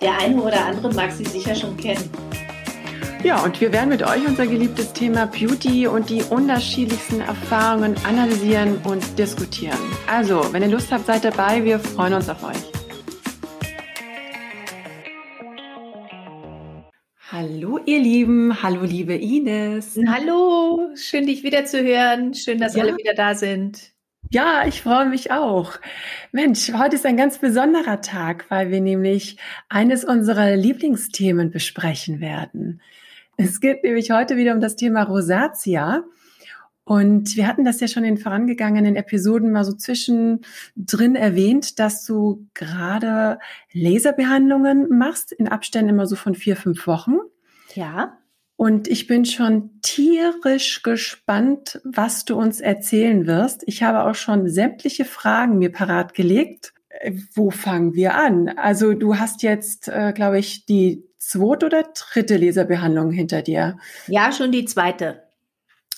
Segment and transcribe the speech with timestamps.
[0.00, 2.10] Der eine oder andere mag sie sicher schon kennen.
[3.24, 8.78] Ja, und wir werden mit euch unser geliebtes Thema Beauty und die unterschiedlichsten Erfahrungen analysieren
[8.84, 9.78] und diskutieren.
[10.06, 11.64] Also, wenn ihr Lust habt, seid dabei.
[11.64, 12.56] Wir freuen uns auf euch.
[17.32, 18.62] Hallo, ihr Lieben.
[18.62, 19.98] Hallo, liebe Ines.
[20.08, 22.34] Hallo, schön dich wieder zu hören.
[22.34, 22.84] Schön, dass ja.
[22.84, 23.95] alle wieder da sind.
[24.30, 25.74] Ja, ich freue mich auch.
[26.32, 29.36] Mensch, heute ist ein ganz besonderer Tag, weil wir nämlich
[29.68, 32.80] eines unserer Lieblingsthemen besprechen werden.
[33.36, 36.04] Es geht nämlich heute wieder um das Thema Rosatia.
[36.84, 42.46] Und wir hatten das ja schon in vorangegangenen Episoden mal so zwischendrin erwähnt, dass du
[42.54, 43.38] gerade
[43.72, 47.16] Laserbehandlungen machst, in Abständen immer so von vier, fünf Wochen.
[47.74, 48.18] Ja.
[48.56, 53.62] Und ich bin schon tierisch gespannt, was du uns erzählen wirst.
[53.66, 56.72] Ich habe auch schon sämtliche Fragen mir parat gelegt.
[56.88, 58.48] Äh, wo fangen wir an?
[58.48, 63.76] Also du hast jetzt, äh, glaube ich, die zweite oder dritte Laserbehandlung hinter dir?
[64.06, 65.25] Ja, schon die zweite.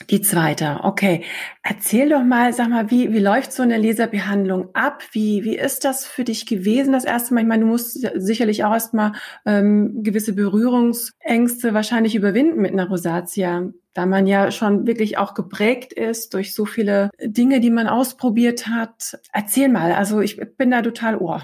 [0.07, 1.25] Die zweite, okay.
[1.63, 5.03] Erzähl doch mal, sag mal, wie, wie läuft so eine Laserbehandlung ab?
[5.11, 7.41] Wie, wie ist das für dich gewesen das erste Mal?
[7.41, 9.13] Ich meine, du musst sicherlich auch erstmal
[9.45, 15.93] ähm, gewisse Berührungsängste wahrscheinlich überwinden mit einer Rosatia, da man ja schon wirklich auch geprägt
[15.93, 19.19] ist durch so viele Dinge, die man ausprobiert hat.
[19.33, 21.43] Erzähl mal, also ich bin da total ohr.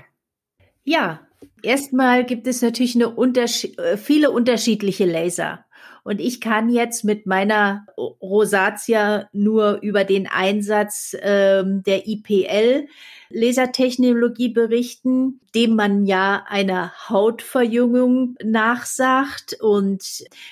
[0.85, 1.21] Ja,
[1.63, 5.65] erstmal gibt es natürlich eine Unterschied äh, viele unterschiedliche Laser.
[6.05, 12.87] Und ich kann jetzt mit meiner Rosatia nur über den Einsatz ähm, der IPL
[13.31, 20.03] Lasertechnologie berichten, dem man ja eine Hautverjüngung nachsagt und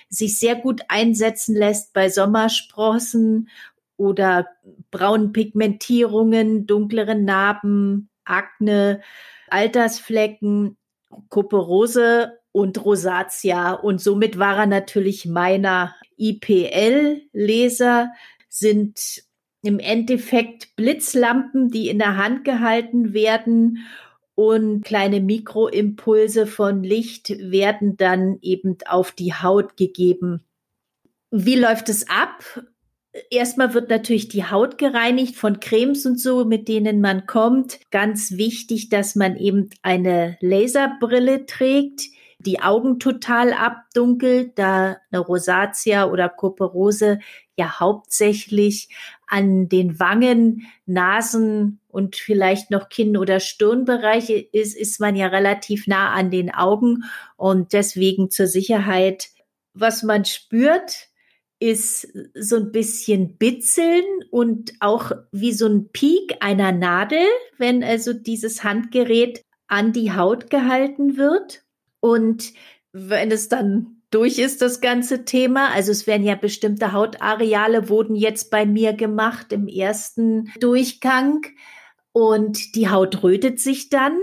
[0.08, 3.50] sich sehr gut einsetzen lässt bei Sommersprossen
[3.98, 4.48] oder
[4.90, 9.02] braunen Pigmentierungen, dunkleren Narben, Akne,
[9.48, 10.78] Altersflecken,
[11.28, 13.72] Kuperose und Rosatia.
[13.72, 18.12] Und somit war er natürlich meiner IPL-Leser,
[18.48, 19.24] sind
[19.62, 23.78] im Endeffekt Blitzlampen, die in der Hand gehalten werden
[24.34, 30.44] und kleine Mikroimpulse von Licht werden dann eben auf die Haut gegeben.
[31.30, 32.64] Wie läuft es ab?
[33.30, 37.78] Erstmal wird natürlich die Haut gereinigt von Cremes und so, mit denen man kommt.
[37.90, 42.02] Ganz wichtig, dass man eben eine Laserbrille trägt,
[42.42, 47.18] die Augen total abdunkelt, da eine Rosatia oder Kuperose
[47.56, 48.88] ja hauptsächlich
[49.26, 55.86] an den Wangen, Nasen und vielleicht noch Kinn- oder Stirnbereiche ist, ist man ja relativ
[55.86, 57.04] nah an den Augen
[57.36, 59.28] und deswegen zur Sicherheit,
[59.74, 61.08] was man spürt,
[61.62, 64.02] ist so ein bisschen Bitzeln
[64.32, 67.24] und auch wie so ein Peak einer Nadel,
[67.56, 71.62] wenn also dieses Handgerät an die Haut gehalten wird.
[72.02, 72.52] Und
[72.92, 78.16] wenn es dann durch ist, das ganze Thema, also es werden ja bestimmte Hautareale, wurden
[78.16, 81.46] jetzt bei mir gemacht im ersten Durchgang.
[82.10, 84.18] Und die Haut rötet sich dann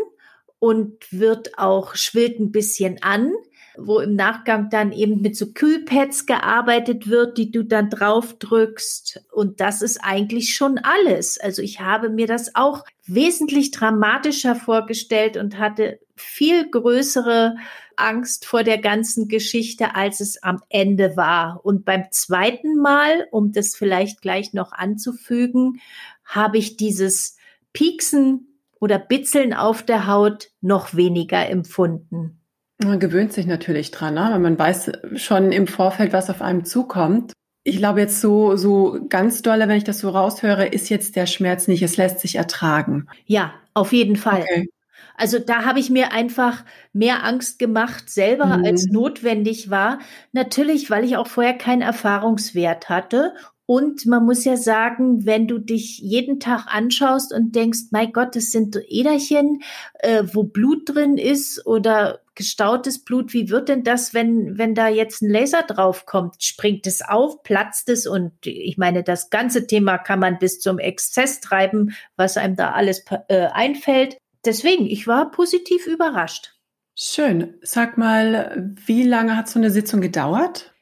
[0.60, 3.32] und wird auch, schwillt ein bisschen an
[3.78, 9.26] wo im Nachgang dann eben mit so Kühlpads gearbeitet wird, die du dann drauf drückst.
[9.32, 11.40] Und das ist eigentlich schon alles.
[11.40, 17.56] Also ich habe mir das auch wesentlich dramatischer vorgestellt und hatte viel größere
[17.96, 21.60] Angst vor der ganzen Geschichte, als es am Ende war.
[21.64, 25.82] Und beim zweiten Mal, um das vielleicht gleich noch anzufügen,
[26.26, 27.38] habe ich dieses
[27.74, 32.39] Pieksen oder Bitzeln auf der Haut noch weniger empfunden.
[32.82, 34.30] Man gewöhnt sich natürlich dran, ne?
[34.32, 37.34] weil man weiß schon im Vorfeld, was auf einem zukommt.
[37.64, 41.26] Ich glaube jetzt so, so ganz dolle, wenn ich das so raushöre, ist jetzt der
[41.26, 41.84] Schmerz nicht.
[41.84, 43.08] Es lässt sich ertragen.
[43.26, 44.44] Ja, auf jeden Fall.
[44.44, 44.70] Okay.
[45.16, 48.66] Also da habe ich mir einfach mehr Angst gemacht selber, mhm.
[48.66, 50.00] als notwendig war.
[50.32, 53.34] Natürlich, weil ich auch vorher keinen Erfahrungswert hatte
[53.70, 58.36] und man muss ja sagen, wenn du dich jeden Tag anschaust und denkst, mein Gott,
[58.36, 59.62] das sind Äderchen,
[60.00, 64.88] äh, wo Blut drin ist oder gestautes Blut, wie wird denn das, wenn, wenn da
[64.88, 66.42] jetzt ein Laser draufkommt?
[66.42, 68.08] Springt es auf, platzt es?
[68.08, 72.72] Und ich meine, das ganze Thema kann man bis zum Exzess treiben, was einem da
[72.72, 74.18] alles äh, einfällt.
[74.46, 76.56] Deswegen, ich war positiv überrascht.
[76.96, 77.56] Schön.
[77.62, 80.74] Sag mal, wie lange hat so eine Sitzung gedauert?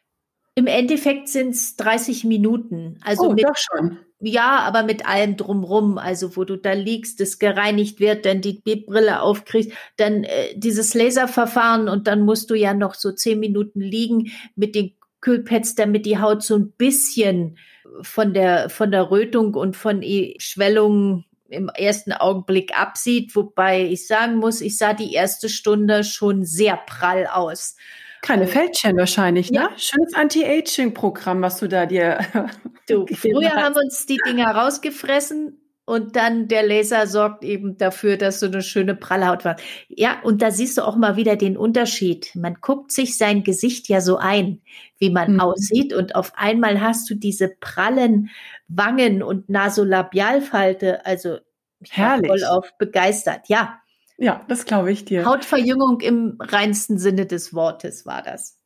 [0.54, 3.00] Im Endeffekt sind es 30 Minuten.
[3.04, 3.98] Also oh, mit, doch schon.
[4.20, 5.98] Ja, aber mit allem drumrum.
[5.98, 10.94] Also wo du da liegst, das gereinigt wird, dann die Brille aufkriegst, dann äh, dieses
[10.96, 16.06] Laserverfahren und dann musst du ja noch so zehn Minuten liegen mit den Kühlpads, damit
[16.06, 17.58] die Haut so ein bisschen
[18.02, 20.04] von der, von der Rötung und von
[20.40, 26.44] Schwellungen im ersten Augenblick absieht, wobei ich sagen muss, ich sah die erste Stunde schon
[26.44, 27.76] sehr prall aus.
[28.22, 29.60] Keine Fältchen wahrscheinlich, ne?
[29.60, 29.70] Ja.
[29.78, 32.20] Schönes Anti-Aging-Programm, was du da dir.
[32.90, 33.64] Du, früher hast.
[33.66, 38.62] haben uns die Dinger rausgefressen und dann der Laser sorgt eben dafür, dass du eine
[38.62, 39.62] schöne pralle Haut hast.
[39.88, 42.32] Ja, und da siehst du auch mal wieder den Unterschied.
[42.36, 44.62] Man guckt sich sein Gesicht ja so ein,
[45.00, 45.40] wie man mhm.
[45.40, 48.30] aussieht und auf einmal hast du diese prallen
[48.68, 51.06] Wangen und Nasolabialfalte.
[51.06, 51.40] Also
[51.80, 53.48] ich bin voll auf begeistert.
[53.48, 53.80] Ja.
[54.18, 55.26] Ja, das glaube ich dir.
[55.26, 58.58] Hautverjüngung im reinsten Sinne des Wortes war das.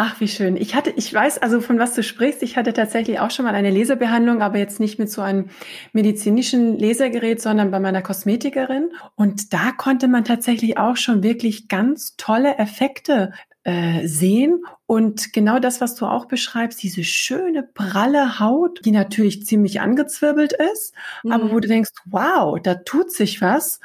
[0.00, 0.56] Ach, wie schön.
[0.56, 2.44] Ich hatte, ich weiß also, von was du sprichst.
[2.44, 5.50] Ich hatte tatsächlich auch schon mal eine Laserbehandlung, aber jetzt nicht mit so einem
[5.92, 8.90] medizinischen Lasergerät, sondern bei meiner Kosmetikerin.
[9.16, 13.32] Und da konnte man tatsächlich auch schon wirklich ganz tolle Effekte
[13.64, 14.62] äh, sehen.
[14.86, 20.54] Und genau das, was du auch beschreibst, diese schöne, pralle Haut, die natürlich ziemlich angezwirbelt
[20.72, 20.94] ist,
[21.24, 21.32] mhm.
[21.32, 23.80] aber wo du denkst, wow, da tut sich was.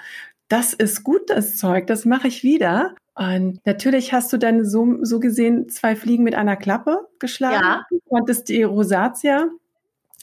[0.54, 2.94] Das ist gut, das Zeug, das mache ich wieder.
[3.16, 7.56] Und natürlich hast du dann so, so gesehen zwei Fliegen mit einer Klappe geschlagen.
[7.56, 7.86] Ja.
[7.90, 9.48] Du konntest die Rosatia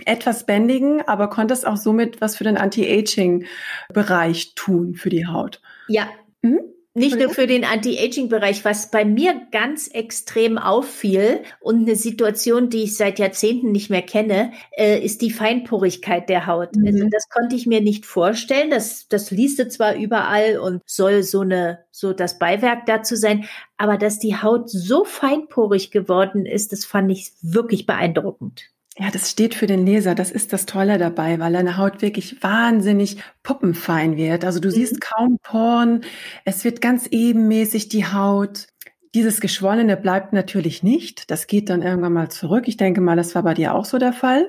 [0.04, 5.60] etwas bändigen, aber konntest auch somit was für den Anti-Aging-Bereich tun für die Haut.
[5.88, 6.06] Ja.
[6.42, 6.60] Mhm.
[6.94, 12.82] Nicht nur für den Anti-Aging-Bereich, was bei mir ganz extrem auffiel und eine Situation, die
[12.82, 16.74] ich seit Jahrzehnten nicht mehr kenne, äh, ist die Feinporigkeit der Haut.
[16.74, 16.86] Mhm.
[16.86, 18.70] Also das konnte ich mir nicht vorstellen.
[18.70, 23.44] Das, das liest du zwar überall und soll so eine, so das Beiwerk dazu sein,
[23.76, 28.68] aber dass die Haut so feinporig geworden ist, das fand ich wirklich beeindruckend.
[28.98, 30.14] Ja, das steht für den Leser.
[30.14, 34.44] Das ist das Tolle dabei, weil deine Haut wirklich wahnsinnig puppenfein wird.
[34.44, 34.72] Also du mhm.
[34.72, 36.02] siehst kaum Poren.
[36.44, 38.66] Es wird ganz ebenmäßig die Haut.
[39.14, 41.30] Dieses Geschwollene bleibt natürlich nicht.
[41.30, 42.64] Das geht dann irgendwann mal zurück.
[42.66, 44.46] Ich denke mal, das war bei dir auch so der Fall.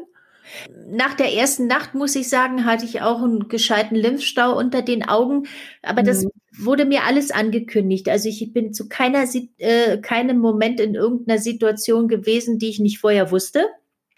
[0.90, 5.08] Nach der ersten Nacht, muss ich sagen, hatte ich auch einen gescheiten Lymphstau unter den
[5.08, 5.48] Augen.
[5.82, 6.30] Aber das mhm.
[6.58, 8.10] wurde mir alles angekündigt.
[8.10, 9.24] Also ich bin zu keiner,
[9.60, 13.68] äh, keinem Moment in irgendeiner Situation gewesen, die ich nicht vorher wusste.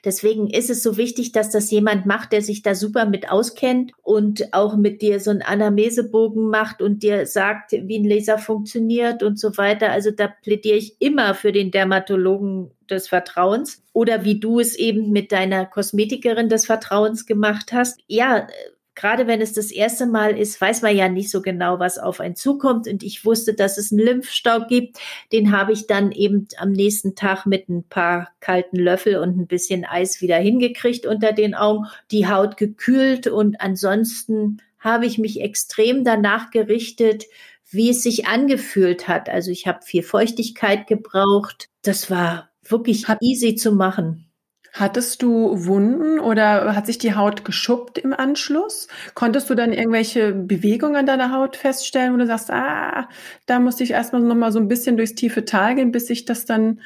[0.05, 3.94] Deswegen ist es so wichtig, dass das jemand macht, der sich da super mit auskennt
[4.01, 9.23] und auch mit dir so einen Anamnesebogen macht und dir sagt, wie ein Laser funktioniert
[9.23, 9.91] und so weiter.
[9.91, 15.11] Also da plädiere ich immer für den Dermatologen des Vertrauens oder wie du es eben
[15.11, 18.01] mit deiner Kosmetikerin des Vertrauens gemacht hast.
[18.07, 18.47] Ja,
[18.95, 22.19] gerade wenn es das erste Mal ist, weiß man ja nicht so genau, was auf
[22.19, 22.88] einen zukommt.
[22.88, 24.98] Und ich wusste, dass es einen Lymphstau gibt.
[25.31, 29.48] Den habe ich dann eben am nächsten Tag mit ein paar kalten Löffel und ein
[29.48, 35.42] bisschen Eis wieder hingekriegt unter den Augen, die Haut gekühlt und ansonsten habe ich mich
[35.42, 37.25] extrem danach gerichtet,
[37.69, 39.30] wie es sich angefühlt hat.
[39.30, 41.69] Also ich habe viel Feuchtigkeit gebraucht.
[41.81, 44.30] Das war wirklich easy zu machen.
[44.75, 48.88] Hattest du Wunden oder hat sich die Haut geschuppt im Anschluss?
[49.14, 53.08] Konntest du dann irgendwelche Bewegungen an deiner Haut feststellen, wo du sagst, ah,
[53.46, 56.25] da musste ich erstmal noch mal so ein bisschen durchs tiefe Tal gehen, bis sich
[56.25, 56.81] das dann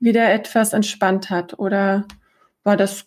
[0.00, 1.56] wieder etwas entspannt hat?
[1.60, 2.08] Oder
[2.64, 3.06] war das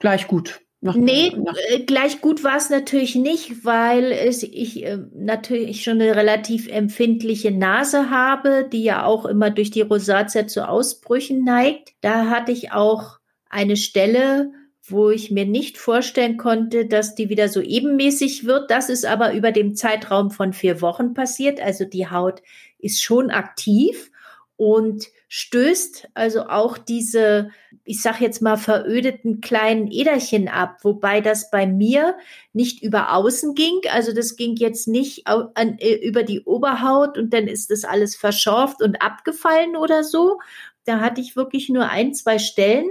[0.00, 0.62] gleich gut?
[0.80, 5.84] Nach, nee, nach äh, gleich gut war es natürlich nicht, weil es, ich äh, natürlich
[5.84, 11.44] schon eine relativ empfindliche Nase habe, die ja auch immer durch die Rosatia zu Ausbrüchen
[11.44, 11.90] neigt.
[12.00, 13.19] Da hatte ich auch
[13.50, 14.52] eine Stelle,
[14.82, 18.70] wo ich mir nicht vorstellen konnte, dass die wieder so ebenmäßig wird.
[18.70, 21.60] Das ist aber über dem Zeitraum von vier Wochen passiert.
[21.60, 22.42] Also die Haut
[22.78, 24.10] ist schon aktiv
[24.56, 27.50] und stößt also auch diese,
[27.84, 32.16] ich sag jetzt mal, verödeten kleinen Äderchen ab, wobei das bei mir
[32.52, 33.80] nicht über außen ging.
[33.90, 38.16] Also das ging jetzt nicht an, äh, über die Oberhaut und dann ist das alles
[38.16, 40.40] verschorft und abgefallen oder so.
[40.84, 42.90] Da hatte ich wirklich nur ein, zwei Stellen,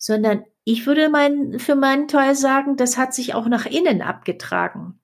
[0.00, 4.98] sondern ich würde mein, für meinen Teil sagen, das hat sich auch nach innen abgetragen.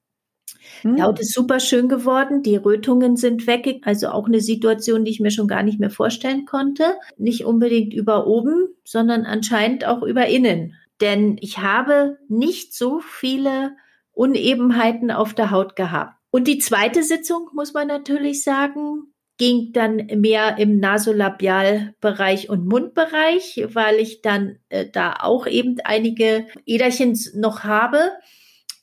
[0.82, 0.96] Hm.
[0.96, 5.10] Die Haut ist super schön geworden, die Rötungen sind weg, also auch eine Situation, die
[5.10, 6.94] ich mir schon gar nicht mehr vorstellen konnte.
[7.18, 10.74] Nicht unbedingt über oben, sondern anscheinend auch über innen.
[11.00, 13.76] Denn ich habe nicht so viele
[14.12, 16.14] Unebenheiten auf der Haut gehabt.
[16.30, 23.66] Und die zweite Sitzung, muss man natürlich sagen, ging dann mehr im Nasolabialbereich und Mundbereich,
[23.72, 28.12] weil ich dann äh, da auch eben einige Äderchen noch habe.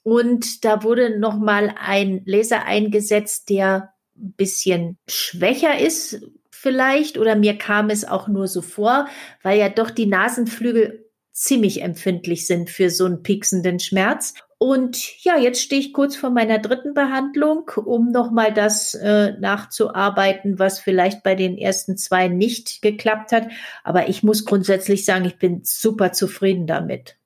[0.04, 7.58] Und da wurde nochmal ein Laser eingesetzt, der ein bisschen schwächer ist vielleicht oder mir
[7.58, 9.08] kam es auch nur so vor,
[9.42, 14.36] weil ja doch die Nasenflügel ziemlich empfindlich sind für so einen pieksenden Schmerz.
[14.64, 20.58] Und ja, jetzt stehe ich kurz vor meiner dritten Behandlung, um nochmal das äh, nachzuarbeiten,
[20.58, 23.50] was vielleicht bei den ersten zwei nicht geklappt hat.
[23.84, 27.18] Aber ich muss grundsätzlich sagen, ich bin super zufrieden damit.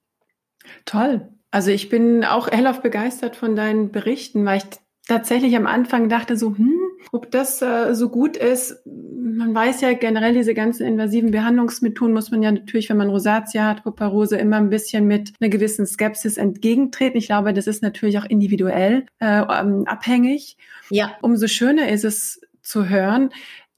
[0.86, 1.30] Toll.
[1.52, 4.64] Also ich bin auch hellauf begeistert von deinen Berichten, weil ich
[5.08, 6.76] tatsächlich am Anfang dachte so, hm,
[7.12, 8.82] ob das äh, so gut ist.
[8.86, 13.66] Man weiß ja generell, diese ganzen invasiven Behandlungsmethoden muss man ja natürlich, wenn man Rosatia
[13.66, 17.18] hat, Poparose, immer ein bisschen mit einer gewissen Skepsis entgegentreten.
[17.18, 20.58] Ich glaube, das ist natürlich auch individuell äh, ähm, abhängig.
[20.90, 21.12] Ja.
[21.22, 23.30] Umso schöner ist es zu hören,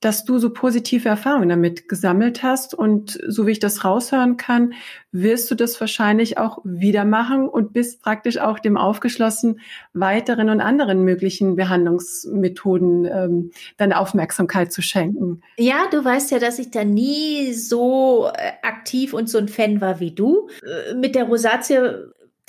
[0.01, 2.73] dass du so positive Erfahrungen damit gesammelt hast.
[2.73, 4.73] Und so wie ich das raushören kann,
[5.11, 9.59] wirst du das wahrscheinlich auch wieder machen und bist praktisch auch dem aufgeschlossen,
[9.93, 15.41] weiteren und anderen möglichen Behandlungsmethoden ähm, deine Aufmerksamkeit zu schenken.
[15.57, 19.81] Ja, du weißt ja, dass ich da nie so äh, aktiv und so ein Fan
[19.81, 20.49] war wie du.
[20.63, 21.77] Äh, mit der Rosatie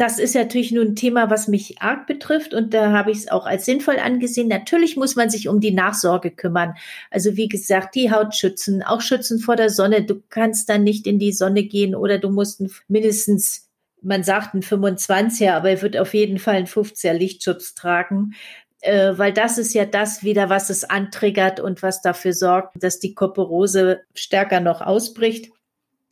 [0.00, 3.28] das ist natürlich nun ein Thema, was mich arg betrifft und da habe ich es
[3.28, 4.48] auch als sinnvoll angesehen.
[4.48, 6.74] Natürlich muss man sich um die Nachsorge kümmern.
[7.10, 10.02] Also wie gesagt, die Haut schützen, auch schützen vor der Sonne.
[10.02, 13.68] Du kannst dann nicht in die Sonne gehen oder du musst mindestens,
[14.00, 18.32] man sagt ein 25er, aber er wird auf jeden Fall ein 50er Lichtschutz tragen.
[18.80, 23.00] Äh, weil das ist ja das wieder, was es antriggert und was dafür sorgt, dass
[23.00, 25.52] die Koperose stärker noch ausbricht.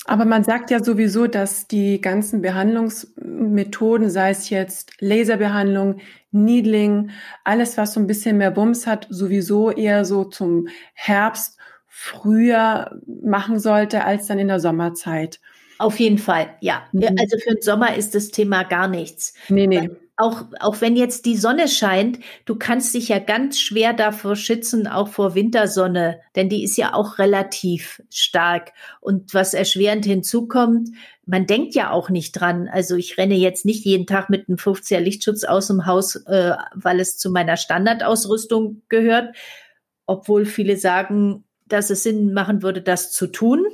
[0.09, 5.99] Aber man sagt ja sowieso, dass die ganzen Behandlungsmethoden, sei es jetzt Laserbehandlung,
[6.31, 7.11] Needling,
[7.45, 13.59] alles, was so ein bisschen mehr Bums hat, sowieso eher so zum Herbst früher machen
[13.59, 15.41] sollte als dann in der Sommerzeit.
[15.79, 16.85] Auf jeden Fall, ja.
[16.93, 17.17] Mhm.
[17.19, 19.35] Also für den Sommer ist das Thema gar nichts.
[19.51, 23.93] Nee, nee auch, auch wenn jetzt die Sonne scheint, du kannst dich ja ganz schwer
[23.93, 28.73] davor schützen, auch vor Wintersonne, denn die ist ja auch relativ stark.
[29.01, 30.89] Und was erschwerend hinzukommt,
[31.25, 32.69] man denkt ja auch nicht dran.
[32.69, 36.57] Also ich renne jetzt nicht jeden Tag mit einem 50er Lichtschutz aus dem Haus, äh,
[36.75, 39.37] weil es zu meiner Standardausrüstung gehört,
[40.07, 43.65] obwohl viele sagen, dass es Sinn machen würde, das zu tun.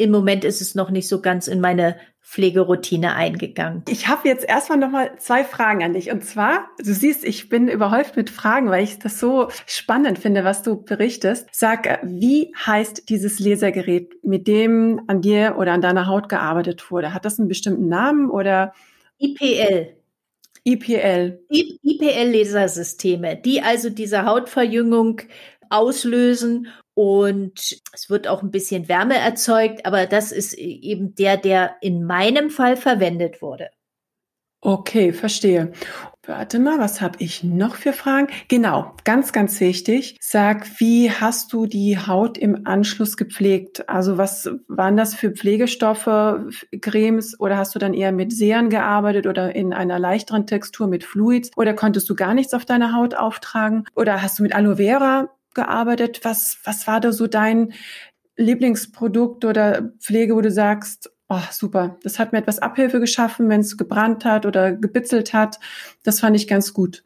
[0.00, 3.82] Im Moment ist es noch nicht so ganz in meine Pflegeroutine eingegangen.
[3.88, 6.12] Ich habe jetzt erstmal noch mal zwei Fragen an dich.
[6.12, 10.44] Und zwar, du siehst, ich bin überhäuft mit Fragen, weil ich das so spannend finde,
[10.44, 11.48] was du berichtest.
[11.50, 17.12] Sag, wie heißt dieses Lasergerät, mit dem an dir oder an deiner Haut gearbeitet wurde?
[17.12, 18.74] Hat das einen bestimmten Namen oder?
[19.18, 19.96] IPL.
[20.62, 21.40] IPL.
[21.50, 25.22] IPL-Lasersysteme, die also diese Hautverjüngung
[25.70, 31.36] auslösen und es wird auch ein bisschen Wärme erzeugt, aber das ist e-, eben der,
[31.36, 33.70] der in meinem Fall verwendet wurde.
[34.60, 35.70] Okay, verstehe.
[36.26, 38.26] Warte mal, was habe ich noch für Fragen?
[38.48, 40.16] Genau, ganz, ganz wichtig.
[40.20, 43.88] Sag, wie hast du die Haut im Anschluss gepflegt?
[43.88, 46.50] Also was waren das für Pflegestoffe,
[46.80, 51.04] Cremes oder hast du dann eher mit Seren gearbeitet oder in einer leichteren Textur mit
[51.04, 54.76] Fluids oder konntest du gar nichts auf deine Haut auftragen oder hast du mit Aloe
[54.76, 56.20] Vera gearbeitet?
[56.22, 57.72] Was, was war da so dein
[58.36, 63.60] Lieblingsprodukt oder Pflege, wo du sagst, oh, super, das hat mir etwas Abhilfe geschaffen, wenn
[63.60, 65.58] es gebrannt hat oder gebitzelt hat.
[66.04, 67.02] Das fand ich ganz gut.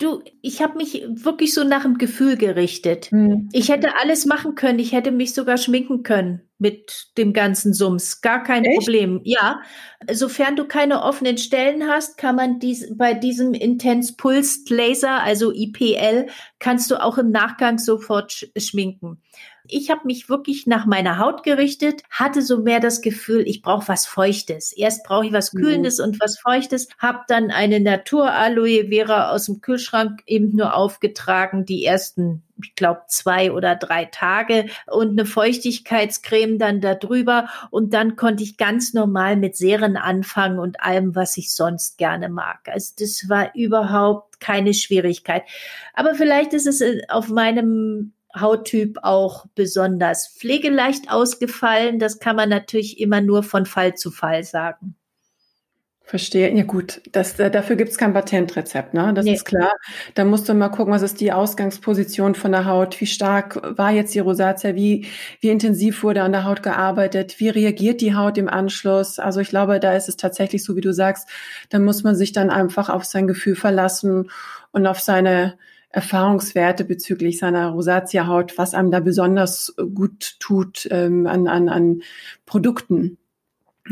[0.00, 3.10] Du, ich habe mich wirklich so nach dem Gefühl gerichtet.
[3.10, 3.50] Hm.
[3.52, 4.78] Ich hätte alles machen können.
[4.78, 8.22] Ich hätte mich sogar schminken können mit dem ganzen Sums.
[8.22, 8.78] Gar kein Echt?
[8.78, 9.20] Problem.
[9.24, 9.60] Ja,
[10.10, 15.52] sofern du keine offenen Stellen hast, kann man dies, bei diesem Intense Pulsed Laser, also
[15.52, 16.28] IPL,
[16.58, 19.22] kannst du auch im Nachgang sofort sch schminken.
[19.70, 23.88] Ich habe mich wirklich nach meiner Haut gerichtet, hatte so mehr das Gefühl, ich brauche
[23.88, 24.72] was Feuchtes.
[24.72, 25.60] Erst brauche ich was mhm.
[25.60, 26.04] Kühlendes mhm.
[26.04, 31.64] und was Feuchtes, habe dann eine Natur Aloe Vera aus dem Kühlschrank eben nur aufgetragen,
[31.64, 37.48] die ersten ich glaube, zwei oder drei Tage und eine Feuchtigkeitscreme dann darüber.
[37.70, 42.28] Und dann konnte ich ganz normal mit Serien anfangen und allem, was ich sonst gerne
[42.28, 42.68] mag.
[42.68, 45.42] Also das war überhaupt keine Schwierigkeit.
[45.94, 51.98] Aber vielleicht ist es äh, auf meinem Hauttyp auch besonders pflegeleicht ausgefallen.
[51.98, 54.96] Das kann man natürlich immer nur von Fall zu Fall sagen.
[56.10, 56.52] Verstehe.
[56.52, 59.14] Ja gut, das, äh, dafür gibt es kein Patentrezept, ne?
[59.14, 59.34] Das nee.
[59.34, 59.70] ist klar.
[60.16, 63.92] Da musst du mal gucken, was ist die Ausgangsposition von der Haut, wie stark war
[63.92, 65.06] jetzt die Rosatia, wie,
[65.38, 69.20] wie intensiv wurde an der Haut gearbeitet, wie reagiert die Haut im Anschluss.
[69.20, 71.28] Also ich glaube, da ist es tatsächlich so, wie du sagst,
[71.68, 74.32] da muss man sich dann einfach auf sein Gefühl verlassen
[74.72, 75.58] und auf seine
[75.90, 82.02] Erfahrungswerte bezüglich seiner Rosatia-Haut, was einem da besonders gut tut ähm, an, an, an
[82.46, 83.18] Produkten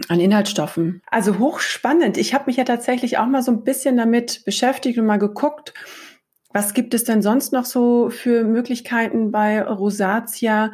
[0.09, 1.03] an Inhaltsstoffen.
[1.11, 2.19] Also hochspannend.
[2.19, 5.75] Ich habe mich ja tatsächlich auch mal so ein bisschen damit beschäftigt und mal geguckt,
[6.55, 10.73] Was gibt es denn sonst noch so für Möglichkeiten bei Rosatia?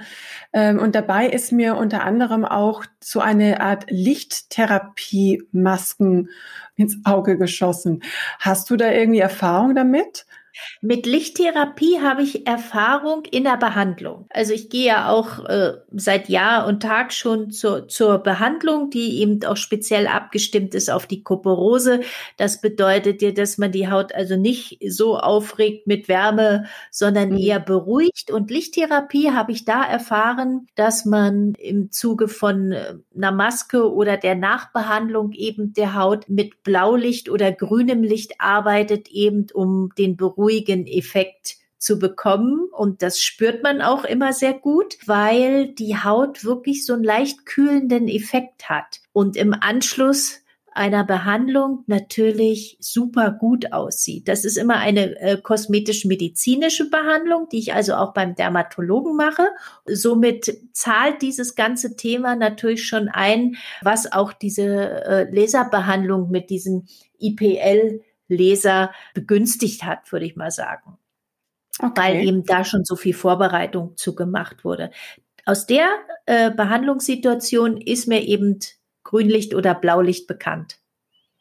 [0.52, 6.28] Ähm, und dabei ist mir unter anderem auch so eine Art Lichttherapie-Masken
[6.76, 8.04] ins Auge geschossen.
[8.38, 10.26] Hast du da irgendwie Erfahrung damit?
[10.80, 14.26] Mit Lichttherapie habe ich Erfahrung in der Behandlung.
[14.30, 19.20] Also ich gehe ja auch äh, seit Jahr und Tag schon zur, zur Behandlung, die
[19.20, 22.00] eben auch speziell abgestimmt ist auf die Kuperose.
[22.36, 27.38] Das bedeutet ja, dass man die Haut also nicht so aufregt mit Wärme, sondern mhm.
[27.38, 28.30] eher beruhigt.
[28.30, 34.16] Und Lichttherapie habe ich da erfahren, dass man im Zuge von äh, einer Maske oder
[34.16, 40.43] der Nachbehandlung eben der Haut mit Blaulicht oder grünem Licht arbeitet, eben um den Beruhigung
[40.44, 42.68] ruhigen Effekt zu bekommen.
[42.72, 47.46] Und das spürt man auch immer sehr gut, weil die Haut wirklich so einen leicht
[47.46, 49.00] kühlenden Effekt hat.
[49.12, 50.40] Und im Anschluss
[50.74, 54.26] einer Behandlung natürlich super gut aussieht.
[54.26, 59.46] Das ist immer eine äh, kosmetisch-medizinische Behandlung, die ich also auch beim Dermatologen mache.
[59.86, 66.86] Somit zahlt dieses ganze Thema natürlich schon ein, was auch diese äh, Laserbehandlung mit diesem
[67.20, 70.98] IPL Leser begünstigt hat, würde ich mal sagen.
[71.78, 71.92] Okay.
[71.96, 74.90] Weil eben da schon so viel Vorbereitung zugemacht wurde.
[75.44, 75.88] Aus der
[76.26, 78.60] äh, Behandlungssituation ist mir eben
[79.02, 80.78] Grünlicht oder Blaulicht bekannt.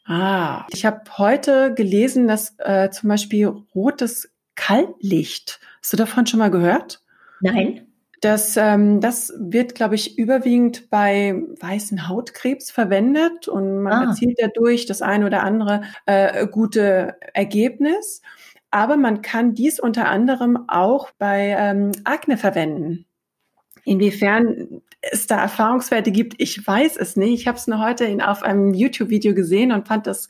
[0.05, 5.61] Ah, ich habe heute gelesen, dass äh, zum Beispiel rotes Kaltlicht.
[5.81, 7.01] Hast du davon schon mal gehört?
[7.39, 7.92] Nein.
[8.23, 14.03] Das, ähm, das wird, glaube ich, überwiegend bei weißen Hautkrebs verwendet und man ah.
[14.05, 18.21] erzielt dadurch das eine oder andere äh, gute Ergebnis.
[18.71, 23.05] Aber man kann dies unter anderem auch bei ähm, Akne verwenden.
[23.85, 27.33] Inwiefern es da Erfahrungswerte gibt, ich weiß es nicht.
[27.33, 30.29] Ich habe es nur heute in, auf einem YouTube-Video gesehen und fand das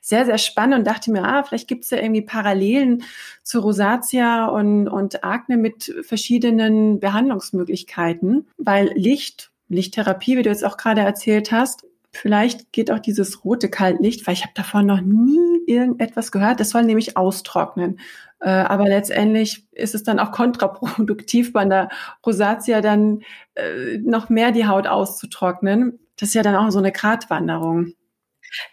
[0.00, 3.04] sehr, sehr spannend und dachte mir, ah, vielleicht gibt es ja irgendwie Parallelen
[3.42, 10.78] zu Rosatia und, und Akne mit verschiedenen Behandlungsmöglichkeiten, weil Licht, Lichttherapie, wie du jetzt auch
[10.78, 15.60] gerade erzählt hast, vielleicht geht auch dieses rote Kaltlicht, weil ich habe davon noch nie
[15.66, 16.60] irgendetwas gehört.
[16.60, 18.00] Das soll nämlich austrocknen.
[18.40, 21.88] Äh, aber letztendlich ist es dann auch kontraproduktiv bei der
[22.24, 23.22] Rosatia dann
[23.54, 25.98] äh, noch mehr die Haut auszutrocknen.
[26.16, 27.94] Das ist ja dann auch so eine Gratwanderung.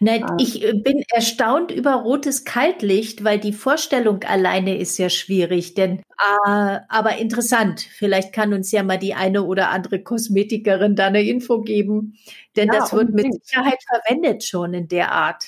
[0.00, 5.74] Nein, ich äh, bin erstaunt über rotes Kaltlicht, weil die Vorstellung alleine ist ja schwierig,
[5.74, 7.80] denn äh, aber interessant.
[7.80, 12.18] Vielleicht kann uns ja mal die eine oder andere Kosmetikerin da eine Info geben,
[12.56, 13.34] denn ja, das wird unbedingt.
[13.34, 15.44] mit Sicherheit verwendet schon in der Art.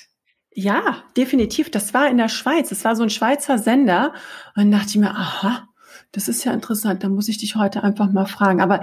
[0.57, 1.69] Ja, definitiv.
[1.69, 2.69] Das war in der Schweiz.
[2.69, 4.13] Das war so ein Schweizer Sender.
[4.55, 5.67] Und dann dachte ich mir, aha,
[6.13, 7.03] das ist ja interessant.
[7.03, 8.61] Da muss ich dich heute einfach mal fragen.
[8.61, 8.79] Aber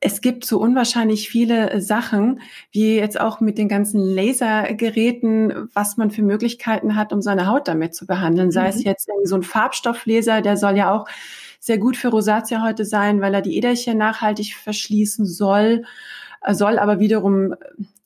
[0.00, 6.10] es gibt so unwahrscheinlich viele Sachen, wie jetzt auch mit den ganzen Lasergeräten, was man
[6.10, 8.52] für Möglichkeiten hat, um seine Haut damit zu behandeln.
[8.52, 8.68] Sei mhm.
[8.68, 11.08] es jetzt so ein Farbstofflaser, der soll ja auch
[11.58, 15.84] sehr gut für Rosatia heute sein, weil er die Äderchen nachhaltig verschließen soll,
[16.48, 17.54] soll aber wiederum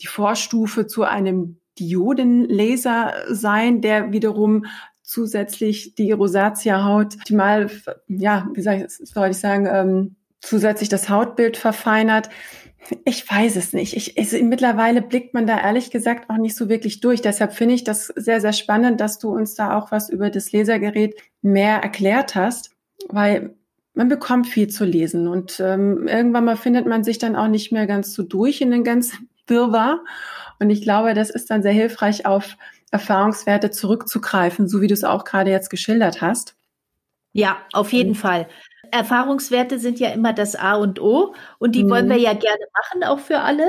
[0.00, 4.64] die Vorstufe zu einem Diodenlaser sein, der wiederum
[5.02, 7.70] zusätzlich die Rosatia-Haut optimal,
[8.08, 12.28] ja, wie soll ich, soll ich sagen, ähm, zusätzlich das Hautbild verfeinert.
[13.04, 13.96] Ich weiß es nicht.
[13.96, 17.22] Ich, ich, mittlerweile blickt man da ehrlich gesagt auch nicht so wirklich durch.
[17.22, 20.52] Deshalb finde ich das sehr, sehr spannend, dass du uns da auch was über das
[20.52, 22.70] Lasergerät mehr erklärt hast,
[23.08, 23.54] weil
[23.94, 27.72] man bekommt viel zu lesen und ähm, irgendwann mal findet man sich dann auch nicht
[27.72, 30.00] mehr ganz so durch in den ganzen Wirrwarr.
[30.58, 32.56] Und ich glaube, das ist dann sehr hilfreich, auf
[32.90, 36.56] Erfahrungswerte zurückzugreifen, so wie du es auch gerade jetzt geschildert hast.
[37.32, 38.48] Ja, auf jeden Fall.
[38.90, 41.90] Erfahrungswerte sind ja immer das A und O und die mhm.
[41.90, 42.22] wollen wir mhm.
[42.22, 43.66] ja gerne machen, auch für alle.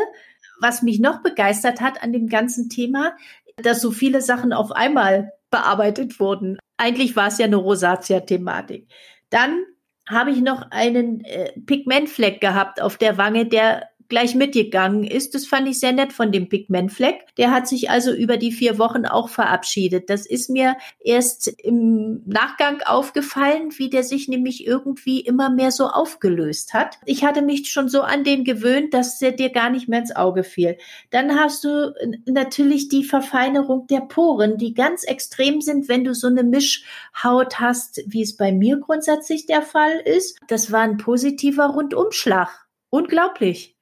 [0.60, 3.15] Was mich noch begeistert hat an dem ganzen Thema,
[3.58, 6.58] dass so viele Sachen auf einmal bearbeitet wurden.
[6.78, 8.88] Eigentlich war es ja eine Rosatia-Thematik.
[9.30, 9.63] Dann
[10.10, 15.34] habe ich noch einen äh, Pigmentfleck gehabt auf der Wange, der gleich mitgegangen ist.
[15.34, 17.36] Das fand ich sehr nett von dem Pigmentfleck.
[17.38, 20.08] Der hat sich also über die vier Wochen auch verabschiedet.
[20.08, 25.88] Das ist mir erst im Nachgang aufgefallen, wie der sich nämlich irgendwie immer mehr so
[25.88, 26.99] aufgelöst hat.
[27.06, 30.15] Ich hatte mich schon so an den gewöhnt, dass der dir gar nicht mehr ins
[30.15, 30.78] Auge fiel.
[31.10, 31.95] Dann hast du
[32.28, 38.04] natürlich die Verfeinerung der Poren, die ganz extrem sind, wenn du so eine Mischhaut hast,
[38.06, 40.38] wie es bei mir grundsätzlich der Fall ist.
[40.49, 42.67] Das war ein positiver Rundumschlag.
[42.91, 43.72] Unglaublich.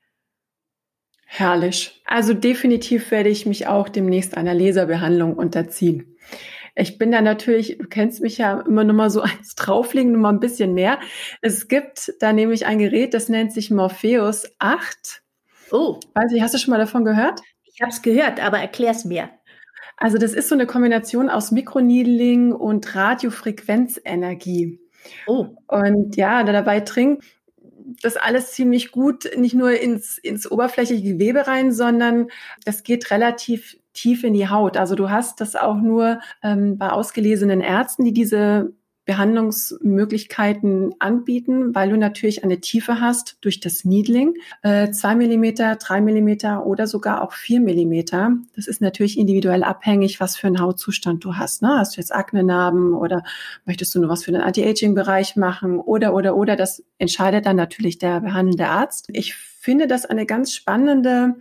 [1.33, 2.01] Herrlich.
[2.03, 6.17] Also definitiv werde ich mich auch demnächst einer Laserbehandlung unterziehen.
[6.75, 10.19] Ich bin da natürlich, du kennst mich ja immer nur mal so eins drauflegen, nur
[10.19, 10.99] mal ein bisschen mehr.
[11.41, 15.23] Es gibt da nämlich ein Gerät, das nennt sich Morpheus 8.
[15.71, 16.01] Oh.
[16.15, 17.39] Weiß ich, hast du schon mal davon gehört?
[17.63, 19.29] Ich habe es gehört, aber erklär's mir.
[19.95, 24.81] Also das ist so eine Kombination aus Mikroneedling und Radiofrequenzenergie.
[25.27, 25.47] Oh.
[25.67, 27.23] Und ja, dabei trinkt
[28.01, 32.27] das alles ziemlich gut, nicht nur ins, ins oberflächliche Gewebe rein, sondern
[32.65, 34.77] das geht relativ tief in die Haut.
[34.77, 38.73] Also du hast das auch nur ähm, bei ausgelesenen Ärzten, die diese
[39.05, 44.35] Behandlungsmöglichkeiten anbieten, weil du natürlich eine Tiefe hast durch das Needling.
[44.61, 48.33] Äh, zwei Millimeter, drei Millimeter oder sogar auch vier Millimeter.
[48.55, 51.63] Das ist natürlich individuell abhängig, was für einen Hautzustand du hast.
[51.63, 51.69] Ne?
[51.77, 53.23] Hast du jetzt Aknenarben oder
[53.65, 56.55] möchtest du nur was für den Anti-Aging-Bereich machen oder, oder, oder.
[56.55, 59.07] Das entscheidet dann natürlich der behandelnde Arzt.
[59.13, 61.35] Ich finde das eine ganz spannende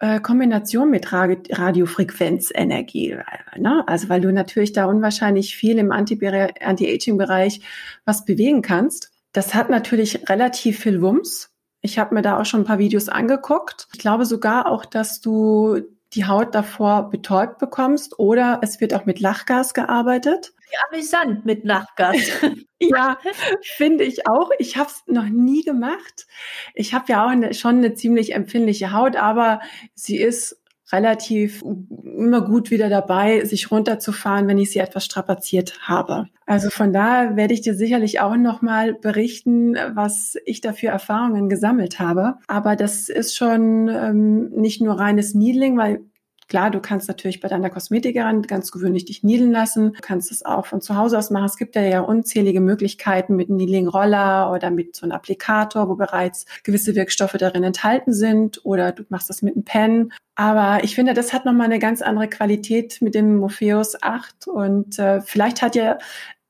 [0.00, 3.16] äh, Kombination mit Radiofrequenzenergie.
[3.56, 3.84] Ne?
[3.86, 7.60] Also weil du natürlich da unwahrscheinlich viel im Anti-Aging-Bereich
[8.04, 9.12] was bewegen kannst.
[9.32, 11.50] Das hat natürlich relativ viel Wumms.
[11.82, 13.88] Ich habe mir da auch schon ein paar Videos angeguckt.
[13.92, 15.80] Ich glaube sogar auch, dass du
[16.14, 20.52] die Haut davor betäubt bekommst oder es wird auch mit Lachgas gearbeitet.
[20.60, 22.16] Wie amüsant mit Lachgas.
[22.78, 23.18] ja,
[23.62, 24.50] finde ich auch.
[24.58, 26.26] Ich habe es noch nie gemacht.
[26.74, 29.60] Ich habe ja auch eine, schon eine ziemlich empfindliche Haut, aber
[29.94, 30.60] sie ist
[30.92, 36.26] relativ immer gut wieder dabei, sich runterzufahren, wenn ich sie etwas strapaziert habe.
[36.46, 41.48] Also von daher werde ich dir sicherlich auch nochmal berichten, was ich da für Erfahrungen
[41.48, 42.36] gesammelt habe.
[42.46, 46.00] Aber das ist schon ähm, nicht nur reines Needling, weil
[46.48, 49.94] Klar, du kannst natürlich bei deiner Kosmetikerin ganz gewöhnlich dich niedeln lassen.
[49.94, 51.46] Du kannst es auch von zu Hause aus machen.
[51.46, 55.96] Es gibt ja, ja unzählige Möglichkeiten mit einem Needling-Roller oder mit so einem Applikator, wo
[55.96, 58.64] bereits gewisse Wirkstoffe darin enthalten sind.
[58.64, 60.12] Oder du machst das mit einem Pen.
[60.36, 64.46] Aber ich finde, das hat nochmal eine ganz andere Qualität mit dem Morpheus 8.
[64.46, 65.98] Und äh, vielleicht hat ja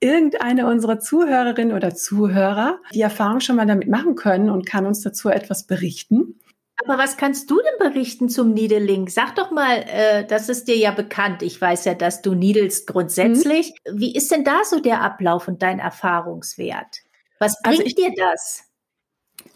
[0.00, 5.00] irgendeine unserer Zuhörerinnen oder Zuhörer die Erfahrung schon mal damit machen können und kann uns
[5.00, 6.38] dazu etwas berichten.
[6.84, 9.08] Aber was kannst du denn berichten zum Needling?
[9.08, 11.42] Sag doch mal, äh, das ist dir ja bekannt.
[11.42, 13.72] Ich weiß ja, dass du needlest grundsätzlich.
[13.88, 14.00] Mhm.
[14.00, 17.02] Wie ist denn da so der Ablauf und dein Erfahrungswert?
[17.38, 18.65] Was also bringt also ich, dir das?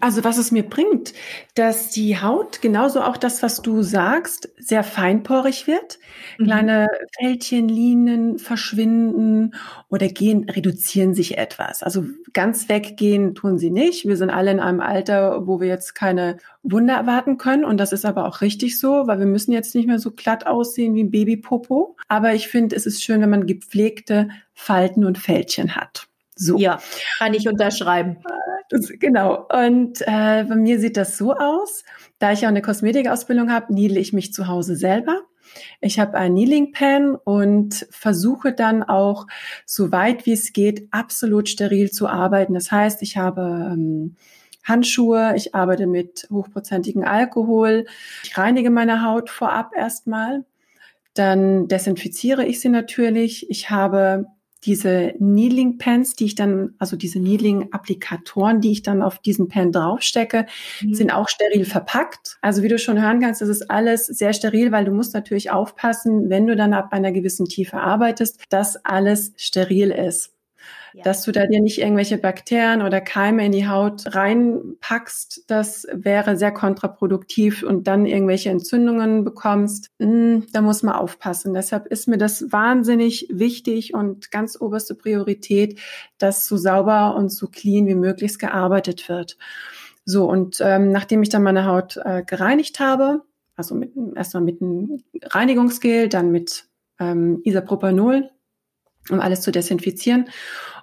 [0.01, 1.13] Also was es mir bringt,
[1.55, 5.99] dass die Haut, genauso auch das, was du sagst, sehr feinporig wird.
[6.39, 6.45] Mhm.
[6.45, 9.55] Kleine Fältchen, Linien verschwinden
[9.89, 11.83] oder gehen, reduzieren sich etwas.
[11.83, 14.07] Also ganz weggehen tun sie nicht.
[14.07, 17.65] Wir sind alle in einem Alter, wo wir jetzt keine Wunder erwarten können.
[17.65, 20.47] Und das ist aber auch richtig so, weil wir müssen jetzt nicht mehr so glatt
[20.47, 21.97] aussehen wie ein Babypopo.
[22.09, 26.10] Aber ich finde, es ist schön, wenn man gepflegte Falten und Fältchen hat.
[26.40, 26.57] So.
[26.57, 26.81] Ja,
[27.18, 28.16] kann ich unterschreiben.
[28.98, 29.46] Genau.
[29.53, 31.85] Und äh, bei mir sieht das so aus.
[32.18, 35.20] Da ich ja eine Kosmetikausbildung habe, niedle ich mich zu Hause selber.
[35.81, 39.26] Ich habe ein Kneeling Pen und versuche dann auch,
[39.66, 42.55] so weit wie es geht, absolut steril zu arbeiten.
[42.55, 44.16] Das heißt, ich habe ähm,
[44.64, 47.87] Handschuhe, ich arbeite mit hochprozentigem Alkohol,
[48.22, 50.44] ich reinige meine Haut vorab erstmal,
[51.14, 53.50] dann desinfiziere ich sie natürlich.
[53.50, 54.26] Ich habe
[54.64, 59.49] diese Needling Pens, die ich dann, also diese Needling Applikatoren, die ich dann auf diesen
[59.49, 60.46] Pen draufstecke,
[60.83, 60.94] mhm.
[60.94, 62.38] sind auch steril verpackt.
[62.42, 65.51] Also wie du schon hören kannst, das ist alles sehr steril, weil du musst natürlich
[65.51, 70.33] aufpassen, wenn du dann ab einer gewissen Tiefe arbeitest, dass alles steril ist
[70.92, 71.05] ja.
[71.05, 75.44] dass du da dir nicht irgendwelche Bakterien oder Keime in die Haut reinpackst.
[75.46, 79.90] Das wäre sehr kontraproduktiv und dann irgendwelche Entzündungen bekommst.
[79.98, 81.55] Hm, da muss man aufpassen.
[81.55, 85.79] Deshalb ist mir das wahnsinnig wichtig und ganz oberste Priorität,
[86.18, 89.37] dass so sauber und so clean wie möglich gearbeitet wird.
[90.05, 93.22] So, und ähm, nachdem ich dann meine Haut äh, gereinigt habe,
[93.57, 96.66] also mit, erstmal mit einem Reinigungsgel, dann mit
[96.98, 98.31] ähm, Isopropanol,
[99.11, 100.29] um alles zu desinfizieren.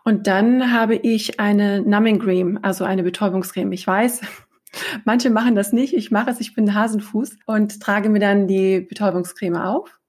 [0.08, 3.74] Und dann habe ich eine Numbing Cream, also eine Betäubungscreme.
[3.74, 4.22] Ich weiß,
[5.04, 5.94] manche machen das nicht.
[5.94, 6.40] Ich mache es.
[6.40, 10.00] Ich bin Hasenfuß und trage mir dann die Betäubungscreme auf.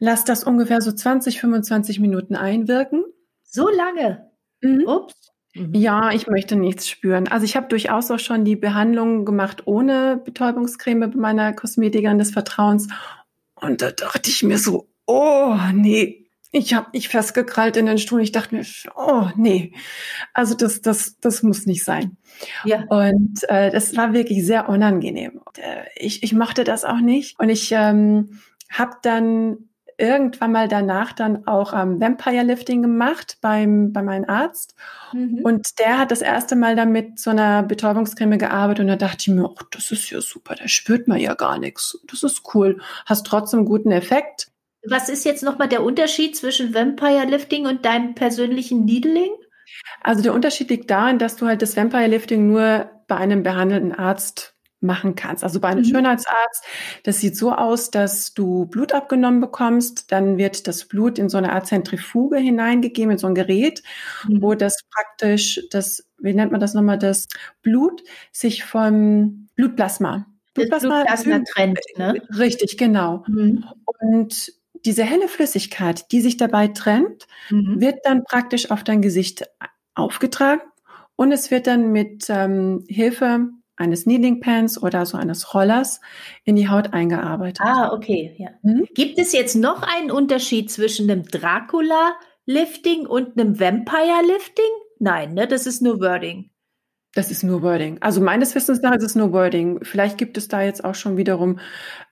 [0.00, 3.02] Lass das ungefähr so 20, 25 Minuten einwirken.
[3.42, 4.30] So lange?
[4.60, 4.84] Mhm.
[4.86, 5.14] Ups.
[5.54, 5.72] Mhm.
[5.72, 7.26] Ja, ich möchte nichts spüren.
[7.26, 12.32] Also ich habe durchaus auch schon die Behandlung gemacht ohne Betäubungscreme bei meiner Kosmetikerin des
[12.32, 12.88] Vertrauens.
[13.54, 16.19] Und da dachte ich mir so, oh nee,
[16.52, 18.20] ich habe mich festgekrallt in den Stuhl.
[18.22, 18.64] Ich dachte mir,
[18.96, 19.72] oh nee,
[20.34, 22.16] also das, das, das muss nicht sein.
[22.64, 22.84] Ja.
[22.88, 25.40] Und äh, das war wirklich sehr unangenehm.
[25.44, 27.38] Und, äh, ich, ich mochte das auch nicht.
[27.38, 33.92] Und ich ähm, habe dann irgendwann mal danach dann auch ähm, Vampire Lifting gemacht beim
[33.92, 34.74] bei meinem Arzt
[35.12, 35.40] mhm.
[35.42, 39.28] und der hat das erste Mal damit so einer Betäubungscreme gearbeitet und da dachte ich
[39.28, 42.00] mir, oh, das ist ja super, da spürt man ja gar nichts.
[42.10, 44.49] Das ist cool, hast trotzdem guten Effekt
[44.86, 49.30] was ist jetzt nochmal der Unterschied zwischen Vampire Lifting und deinem persönlichen Needling?
[50.02, 53.92] Also der Unterschied liegt darin, dass du halt das Vampire Lifting nur bei einem behandelnden
[53.92, 55.44] Arzt machen kannst.
[55.44, 55.90] Also bei einem mhm.
[55.90, 56.64] Schönheitsarzt,
[57.04, 61.36] das sieht so aus, dass du Blut abgenommen bekommst, dann wird das Blut in so
[61.36, 63.82] eine Art Zentrifuge hineingegeben, in so ein Gerät,
[64.26, 64.40] mhm.
[64.40, 67.28] wo das praktisch, das, wie nennt man das nochmal, das
[67.62, 72.22] Blut sich vom Blutplasma, Blutplasma, Blutplasma trennt, ne?
[72.38, 73.22] Richtig, genau.
[73.28, 73.64] Mhm.
[73.84, 74.52] Und
[74.84, 77.80] diese helle Flüssigkeit, die sich dabei trennt, mhm.
[77.80, 79.44] wird dann praktisch auf dein Gesicht
[79.94, 80.62] aufgetragen
[81.16, 86.00] und es wird dann mit ähm, Hilfe eines Kneading Pans oder so eines Rollers
[86.44, 87.60] in die Haut eingearbeitet.
[87.60, 88.50] Ah, okay, ja.
[88.62, 88.86] Mhm.
[88.94, 92.14] Gibt es jetzt noch einen Unterschied zwischen einem Dracula
[92.46, 94.70] Lifting und einem Vampire Lifting?
[94.98, 96.50] Nein, ne, das ist nur Wording.
[97.14, 97.98] Das ist nur Wording.
[98.00, 99.80] Also meines Wissens nach ist es nur Wording.
[99.82, 101.58] Vielleicht gibt es da jetzt auch schon wiederum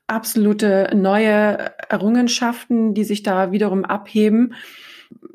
[0.09, 4.55] absolute neue Errungenschaften, die sich da wiederum abheben.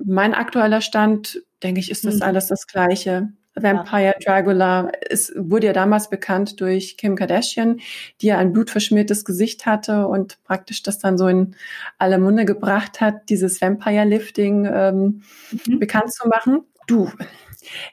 [0.04, 2.24] Mein aktueller Stand, denke ich, ist das mhm.
[2.24, 3.30] alles das Gleiche.
[3.56, 4.92] Vampire Dracula.
[5.10, 7.80] Es wurde ja damals bekannt durch Kim Kardashian,
[8.22, 11.56] die ja ein blutverschmiertes Gesicht hatte und praktisch das dann so in
[12.00, 15.22] alle Munde gebracht hat, dieses Vampire Lifting ähm,
[15.68, 15.80] mhm.
[15.80, 16.64] bekannt zu machen.
[16.88, 17.12] Du,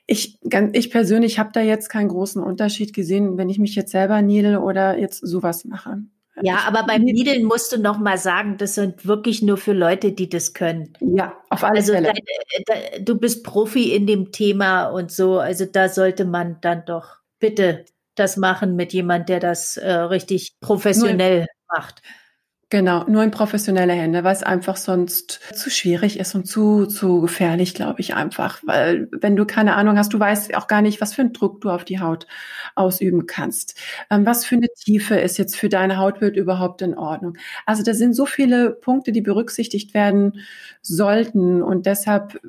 [0.06, 0.38] ich,
[0.72, 4.60] ich persönlich habe da jetzt keinen großen Unterschied gesehen, wenn ich mich jetzt selber niedle
[4.60, 5.98] oder jetzt sowas mache.
[6.42, 10.12] Ja, aber beim Niedeln musst du noch mal sagen, das sind wirklich nur für Leute,
[10.12, 10.92] die das können.
[11.00, 12.12] Ja, auf alle also Fälle.
[12.66, 17.16] Da, du bist Profi in dem Thema und so, also da sollte man dann doch
[17.38, 22.02] bitte das machen mit jemand, der das äh, richtig professionell nur, macht.
[22.72, 27.20] Genau, nur in professionelle Hände, weil es einfach sonst zu schwierig ist und zu, zu
[27.20, 28.60] gefährlich, glaube ich einfach.
[28.64, 31.60] Weil wenn du keine Ahnung hast, du weißt auch gar nicht, was für einen Druck
[31.62, 32.28] du auf die Haut
[32.76, 33.76] ausüben kannst.
[34.08, 37.36] Ähm, was für eine Tiefe ist jetzt für deine Hautbild überhaupt in Ordnung?
[37.66, 40.38] Also da sind so viele Punkte, die berücksichtigt werden
[40.80, 41.62] sollten.
[41.62, 42.40] Und deshalb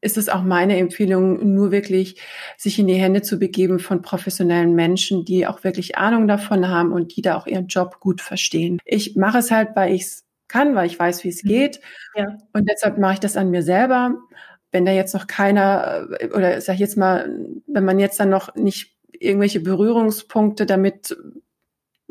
[0.00, 2.20] ist es auch meine Empfehlung, nur wirklich
[2.56, 6.92] sich in die Hände zu begeben von professionellen Menschen, die auch wirklich Ahnung davon haben
[6.92, 8.78] und die da auch ihren Job gut verstehen.
[8.84, 11.48] Ich mache es halt, weil ich es kann, weil ich weiß, wie es mhm.
[11.48, 11.80] geht.
[12.14, 12.36] Ja.
[12.52, 14.16] Und deshalb mache ich das an mir selber.
[14.72, 17.28] Wenn da jetzt noch keiner, äh, oder sag ich jetzt mal,
[17.66, 21.16] wenn man jetzt dann noch nicht irgendwelche Berührungspunkte damit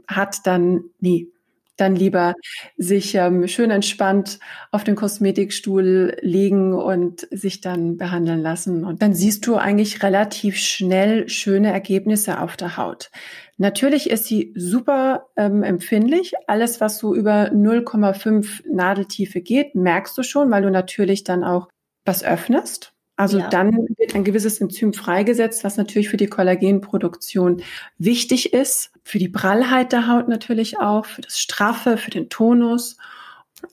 [0.08, 1.32] hat, dann nie
[1.80, 2.34] dann lieber
[2.78, 4.40] sich ähm, schön entspannt
[4.72, 8.84] auf den Kosmetikstuhl legen und sich dann behandeln lassen.
[8.84, 13.10] Und dann siehst du eigentlich relativ schnell schöne Ergebnisse auf der Haut.
[13.58, 16.34] Natürlich ist sie super ähm, empfindlich.
[16.48, 21.68] Alles, was so über 0,5 Nadeltiefe geht, merkst du schon, weil du natürlich dann auch
[22.06, 22.94] was öffnest.
[23.20, 23.50] Also ja.
[23.50, 27.62] dann wird ein gewisses Enzym freigesetzt, was natürlich für die Kollagenproduktion
[27.98, 32.96] wichtig ist, für die Prallheit der Haut natürlich auch, für das Straffe, für den Tonus.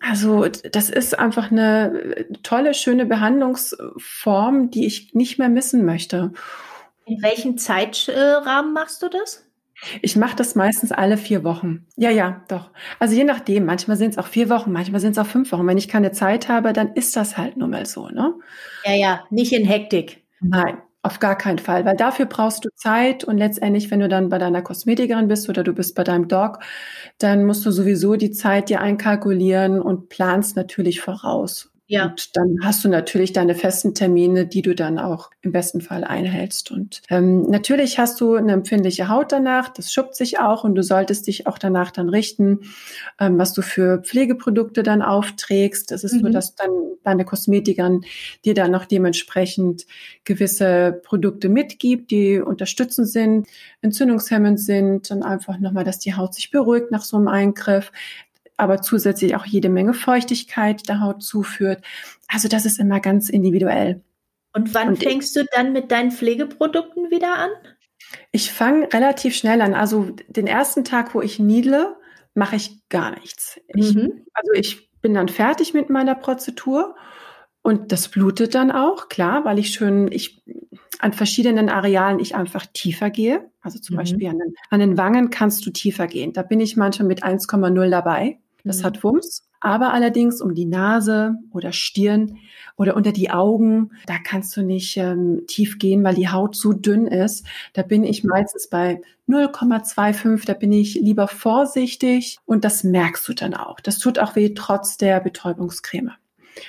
[0.00, 6.32] Also das ist einfach eine tolle, schöne Behandlungsform, die ich nicht mehr missen möchte.
[7.04, 9.45] In welchem Zeitrahmen machst du das?
[10.02, 11.86] Ich mache das meistens alle vier Wochen.
[11.96, 12.70] Ja, ja, doch.
[12.98, 13.66] Also je nachdem.
[13.66, 15.66] Manchmal sind es auch vier Wochen, manchmal sind es auch fünf Wochen.
[15.66, 18.34] Wenn ich keine Zeit habe, dann ist das halt nun mal so, ne?
[18.84, 20.24] Ja, ja, nicht in Hektik.
[20.40, 24.28] Nein, auf gar keinen Fall, weil dafür brauchst du Zeit und letztendlich, wenn du dann
[24.28, 26.58] bei deiner Kosmetikerin bist oder du bist bei deinem Dog,
[27.18, 31.70] dann musst du sowieso die Zeit dir einkalkulieren und planst natürlich voraus.
[31.88, 32.06] Ja.
[32.06, 36.02] Und dann hast du natürlich deine festen Termine, die du dann auch im besten Fall
[36.02, 36.72] einhältst.
[36.72, 40.82] Und ähm, natürlich hast du eine empfindliche Haut danach, das schuppt sich auch und du
[40.82, 42.60] solltest dich auch danach dann richten,
[43.20, 45.92] ähm, was du für Pflegeprodukte dann aufträgst.
[45.92, 46.20] Das ist mhm.
[46.20, 46.70] so, dass dann
[47.04, 48.04] deine Kosmetikerin
[48.44, 49.86] dir dann noch dementsprechend
[50.24, 53.46] gewisse Produkte mitgibt, die unterstützend sind,
[53.80, 57.92] entzündungshemmend sind und einfach nochmal, dass die Haut sich beruhigt nach so einem Eingriff
[58.56, 61.84] aber zusätzlich auch jede Menge Feuchtigkeit der Haut zuführt.
[62.28, 64.02] Also das ist immer ganz individuell.
[64.52, 67.50] Und wann Und fängst du dann mit deinen Pflegeprodukten wieder an?
[68.32, 69.74] Ich fange relativ schnell an.
[69.74, 71.96] Also den ersten Tag, wo ich niedle,
[72.34, 73.60] mache ich gar nichts.
[73.68, 74.24] Ich, mhm.
[74.32, 76.96] Also ich bin dann fertig mit meiner Prozedur
[77.62, 80.42] und das blutet dann auch, klar, weil ich schön, ich
[80.98, 83.50] an verschiedenen Arealen ich einfach tiefer gehe.
[83.60, 83.98] Also zum mhm.
[83.98, 86.32] Beispiel an den, an den Wangen kannst du tiefer gehen.
[86.32, 88.38] Da bin ich manchmal mit 1,0 dabei.
[88.66, 88.84] Das mhm.
[88.84, 89.42] hat Wumms.
[89.60, 92.38] Aber allerdings um die Nase oder Stirn
[92.76, 96.72] oder unter die Augen, da kannst du nicht ähm, tief gehen, weil die Haut zu
[96.72, 97.46] dünn ist.
[97.72, 103.32] Da bin ich meistens bei 0,25, da bin ich lieber vorsichtig und das merkst du
[103.32, 103.80] dann auch.
[103.80, 106.12] Das tut auch weh trotz der Betäubungscreme.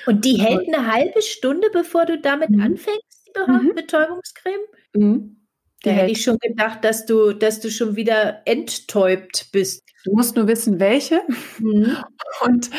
[0.06, 2.62] Und die hält eine halbe Stunde, bevor du damit mhm.
[2.62, 3.76] anfängst, die mhm.
[3.76, 4.62] Betäubungscreme?
[4.94, 5.38] Mhm.
[5.84, 9.84] Da hätte ich schon gedacht, dass du, dass du schon wieder enttäubt bist.
[10.08, 11.22] Du musst nur wissen, welche.
[11.60, 11.98] Mhm.
[12.46, 12.70] Und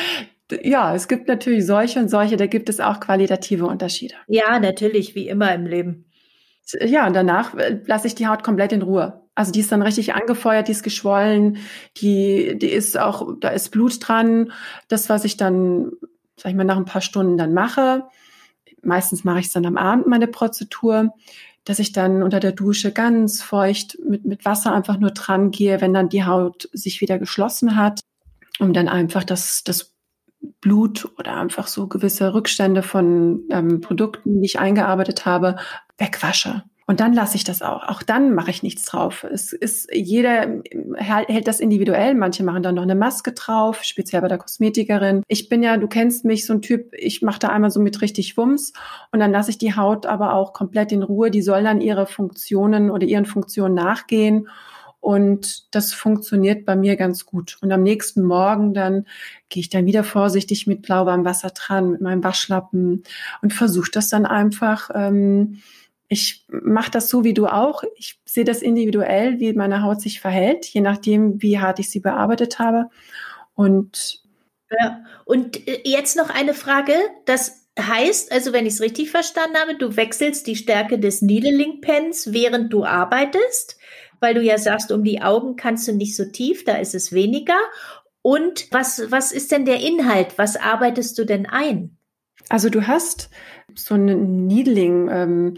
[0.62, 4.14] ja, es gibt natürlich solche und solche, da gibt es auch qualitative Unterschiede.
[4.28, 6.06] Ja, natürlich, wie immer im Leben.
[6.80, 9.22] Ja, und danach äh, lasse ich die Haut komplett in Ruhe.
[9.34, 11.58] Also die ist dann richtig angefeuert, die ist geschwollen,
[11.98, 14.50] die, die ist auch, da ist Blut dran.
[14.88, 15.92] Das, was ich dann,
[16.36, 18.04] sag ich mal, nach ein paar Stunden dann mache,
[18.82, 21.12] meistens mache ich es dann am Abend, meine Prozedur,
[21.68, 25.82] dass ich dann unter der Dusche ganz feucht mit, mit Wasser einfach nur dran gehe,
[25.82, 28.00] wenn dann die Haut sich wieder geschlossen hat,
[28.58, 29.94] um dann einfach das, das
[30.62, 35.56] Blut oder einfach so gewisse Rückstände von ähm, Produkten, die ich eingearbeitet habe,
[35.98, 36.62] wegwasche.
[36.88, 37.86] Und dann lasse ich das auch.
[37.86, 39.22] Auch dann mache ich nichts drauf.
[39.30, 40.62] Es ist, jeder
[40.96, 42.14] hält das individuell.
[42.14, 45.22] Manche machen dann noch eine Maske drauf, speziell bei der Kosmetikerin.
[45.28, 48.00] Ich bin ja, du kennst mich, so ein Typ, ich mache da einmal so mit
[48.00, 48.72] richtig Wumms
[49.12, 51.30] und dann lasse ich die Haut aber auch komplett in Ruhe.
[51.30, 54.48] Die soll dann ihre Funktionen oder ihren Funktionen nachgehen.
[55.00, 57.58] Und das funktioniert bei mir ganz gut.
[57.60, 59.04] Und am nächsten Morgen dann
[59.50, 63.02] gehe ich dann wieder vorsichtig mit lauwarmem Wasser dran, mit meinem Waschlappen
[63.42, 64.88] und versuche das dann einfach.
[64.94, 65.58] Ähm,
[66.08, 67.82] ich mache das so wie du auch.
[67.96, 72.00] Ich sehe das individuell, wie meine Haut sich verhält, je nachdem, wie hart ich sie
[72.00, 72.88] bearbeitet habe.
[73.54, 74.22] Und
[74.70, 75.04] ja.
[75.24, 76.94] Und äh, jetzt noch eine Frage.
[77.26, 81.80] Das heißt, also wenn ich es richtig verstanden habe, du wechselst die Stärke des Needling
[81.80, 83.78] Pens, während du arbeitest,
[84.20, 87.12] weil du ja sagst, um die Augen kannst du nicht so tief, da ist es
[87.12, 87.58] weniger.
[88.22, 90.36] Und was, was ist denn der Inhalt?
[90.36, 91.96] Was arbeitest du denn ein?
[92.48, 93.30] Also du hast
[93.74, 95.54] so einen Needling ähm,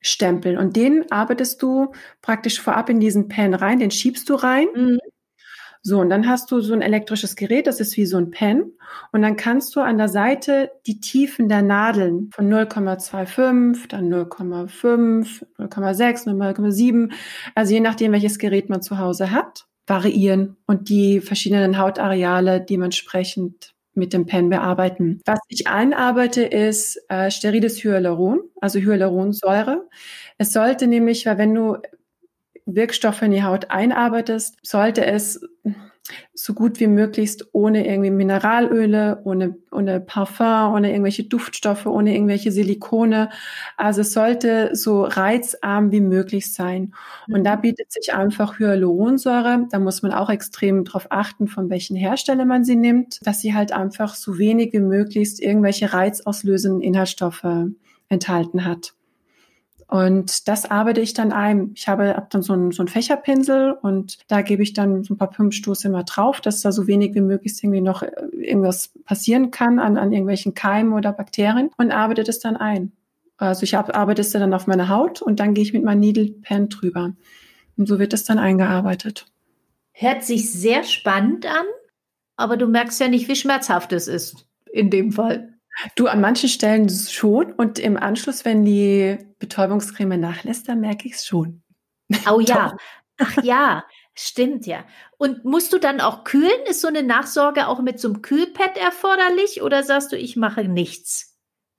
[0.00, 0.58] Stempel.
[0.58, 4.68] Und den arbeitest du praktisch vorab in diesen Pen rein, den schiebst du rein.
[4.74, 4.98] Mhm.
[5.82, 8.72] So, und dann hast du so ein elektrisches Gerät, das ist wie so ein Pen.
[9.12, 15.42] Und dann kannst du an der Seite die Tiefen der Nadeln von 0,25, dann 0,5,
[15.58, 17.12] 0,6, 0,7,
[17.54, 23.74] also je nachdem, welches Gerät man zu Hause hat, variieren und die verschiedenen Hautareale dementsprechend
[23.94, 25.20] mit dem Pen bearbeiten.
[25.26, 29.88] Was ich einarbeite, ist äh, steriles Hyaluron, also Hyaluronsäure.
[30.38, 31.76] Es sollte nämlich, weil wenn du
[32.66, 35.40] Wirkstoffe in die Haut einarbeitest, sollte es
[36.34, 42.52] so gut wie möglichst ohne irgendwie Mineralöle, ohne, ohne Parfum, ohne irgendwelche Duftstoffe, ohne irgendwelche
[42.52, 43.30] Silikone.
[43.76, 46.94] Also es sollte so reizarm wie möglich sein.
[47.28, 47.60] Und da mhm.
[47.62, 49.66] bietet sich einfach Hyaluronsäure.
[49.70, 53.54] Da muss man auch extrem darauf achten, von welchen Hersteller man sie nimmt, dass sie
[53.54, 57.46] halt einfach so wenig wie möglichst irgendwelche reizauslösenden Inhaltsstoffe
[58.08, 58.94] enthalten hat.
[59.90, 61.72] Und das arbeite ich dann ein.
[61.74, 65.14] Ich habe hab dann so einen, so einen Fächerpinsel und da gebe ich dann so
[65.14, 68.92] ein paar Pimpstoße immer drauf, dass da so wenig wie möglich irgendwie noch äh, irgendwas
[69.04, 72.92] passieren kann an, an irgendwelchen Keimen oder Bakterien und arbeite das dann ein.
[73.36, 76.30] Also ich arbeite es dann auf meine Haut und dann gehe ich mit meinem Needle
[76.42, 77.14] Pen drüber.
[77.76, 79.26] Und so wird es dann eingearbeitet.
[79.92, 81.66] Hört sich sehr spannend an,
[82.36, 85.54] aber du merkst ja nicht, wie schmerzhaft es ist in dem Fall.
[85.94, 91.14] Du, an manchen Stellen schon und im Anschluss, wenn die Betäubungscreme nachlässt, dann merke ich
[91.14, 91.62] es schon.
[92.30, 92.76] Oh ja,
[93.18, 94.84] ach ja, stimmt ja.
[95.16, 96.66] Und musst du dann auch kühlen?
[96.66, 100.64] Ist so eine Nachsorge auch mit so einem Kühlpad erforderlich oder sagst du, ich mache
[100.64, 101.29] nichts?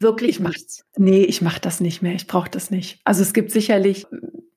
[0.01, 0.85] Wirklich ich nichts?
[0.97, 2.13] Nee, ich mache das nicht mehr.
[2.13, 2.99] Ich brauche das nicht.
[3.03, 4.07] Also es gibt sicherlich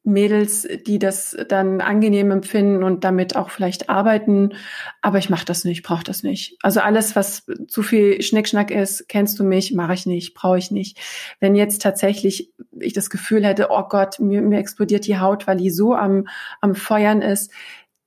[0.05, 4.53] Mädels, die das dann angenehm empfinden und damit auch vielleicht arbeiten.
[5.01, 6.59] Aber ich mache das nicht, brauche das nicht.
[6.63, 10.71] Also alles, was zu viel Schnickschnack ist, kennst du mich, mache ich nicht, brauche ich
[10.71, 10.99] nicht.
[11.41, 15.57] Wenn jetzt tatsächlich ich das Gefühl hätte, oh Gott, mir, mir explodiert die Haut, weil
[15.57, 16.29] die so am,
[16.61, 17.51] am Feuern ist,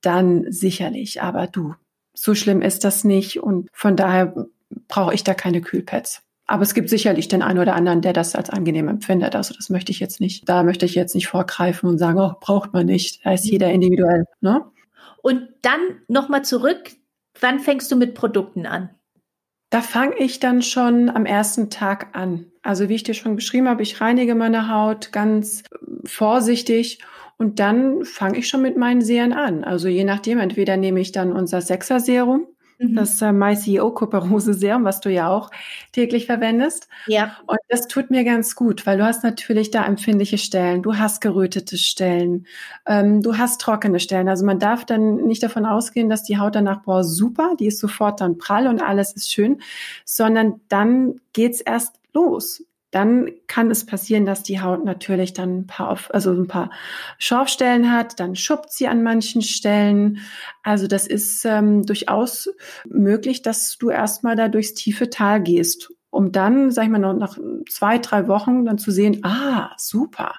[0.02, 1.22] dann sicherlich.
[1.24, 1.74] Aber du,
[2.14, 4.48] so schlimm ist das nicht und von daher
[4.88, 6.22] brauche ich da keine Kühlpads.
[6.48, 9.36] Aber es gibt sicherlich den einen oder anderen, der das als angenehm empfindet.
[9.36, 12.34] Also das möchte ich jetzt nicht, da möchte ich jetzt nicht vorgreifen und sagen, oh,
[12.40, 13.26] braucht man nicht.
[13.26, 14.26] Da ist jeder individuell.
[14.40, 14.64] Ne?
[15.22, 16.92] Und dann nochmal zurück,
[17.42, 18.90] wann fängst du mit Produkten an?
[19.70, 22.46] Da fange ich dann schon am ersten Tag an.
[22.62, 25.64] Also wie ich dir schon beschrieben habe, ich reinige meine Haut ganz
[26.06, 27.00] vorsichtig
[27.38, 29.66] und dann fange ich schon mit meinen Serien an.
[29.66, 32.48] Also je nachdem, entweder nehme ich dann unser Sechser-Serum,
[32.80, 32.96] Mhm.
[32.96, 35.50] Das äh, MyCEO Kuperose Serum, was du ja auch
[35.92, 36.88] täglich verwendest.
[37.08, 37.38] Ja.
[37.48, 41.22] Und das tut mir ganz gut, weil du hast natürlich da empfindliche Stellen, du hast
[41.22, 42.46] gerötete Stellen,
[42.86, 44.30] ähm, du hast trockene Stellen.
[44.30, 47.80] Also man darf dann nicht davon ausgehen, dass die Haut danach, boah, super, die ist
[47.80, 49.62] sofort dann prall und alles ist schön,
[50.06, 52.67] sondern dann geht's erst los
[52.98, 56.72] dann kann es passieren, dass die Haut natürlich dann ein paar, also ein paar
[57.20, 60.18] Schorfstellen hat, dann schuppt sie an manchen Stellen.
[60.64, 62.50] Also das ist ähm, durchaus
[62.90, 67.38] möglich, dass du erstmal da durchs tiefe Tal gehst, um dann, sag ich mal, nach
[67.70, 70.34] zwei, drei Wochen dann zu sehen, ah, super,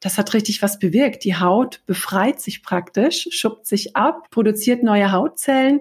[0.00, 1.24] das hat richtig was bewirkt.
[1.24, 5.80] Die Haut befreit sich praktisch, schuppt sich ab, produziert neue Hautzellen.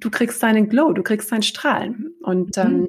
[0.00, 2.16] Du kriegst deinen Glow, du kriegst deinen Strahlen.
[2.22, 2.88] Und ähm,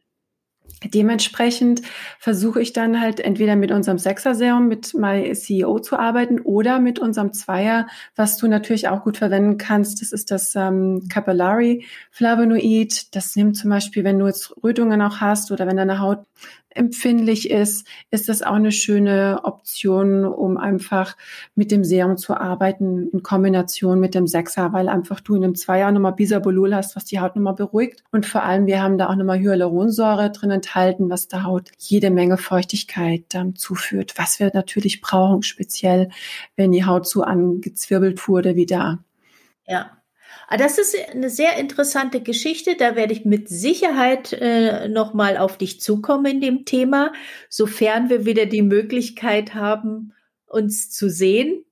[0.83, 1.81] Dementsprechend
[2.19, 7.33] versuche ich dann halt entweder mit unserem Sechser-Serum, mit MyCEO zu arbeiten oder mit unserem
[7.33, 10.01] Zweier, was du natürlich auch gut verwenden kannst.
[10.01, 13.13] Das ist das ähm, Capillary Flavonoid.
[13.15, 16.25] Das nimmt zum Beispiel, wenn du jetzt Rötungen auch hast oder wenn deine Haut
[16.71, 21.17] empfindlich ist, ist das auch eine schöne Option, um einfach
[21.55, 25.55] mit dem Serum zu arbeiten in Kombination mit dem Sechser, weil einfach du in dem
[25.55, 28.03] Zweier nochmal Bisabolol hast, was die Haut nochmal beruhigt.
[28.11, 32.11] Und vor allem, wir haben da auch nochmal Hyaluronsäure drin enthalten, was der Haut jede
[32.11, 36.09] Menge Feuchtigkeit ähm, zuführt, was wir natürlich brauchen, speziell
[36.55, 38.99] wenn die Haut so angezwirbelt wurde wie da.
[39.67, 39.98] Ja,
[40.57, 42.75] das ist eine sehr interessante Geschichte.
[42.75, 47.13] Da werde ich mit Sicherheit äh, nochmal auf dich zukommen in dem Thema,
[47.49, 50.13] sofern wir wieder die Möglichkeit haben,
[50.47, 51.65] uns zu sehen.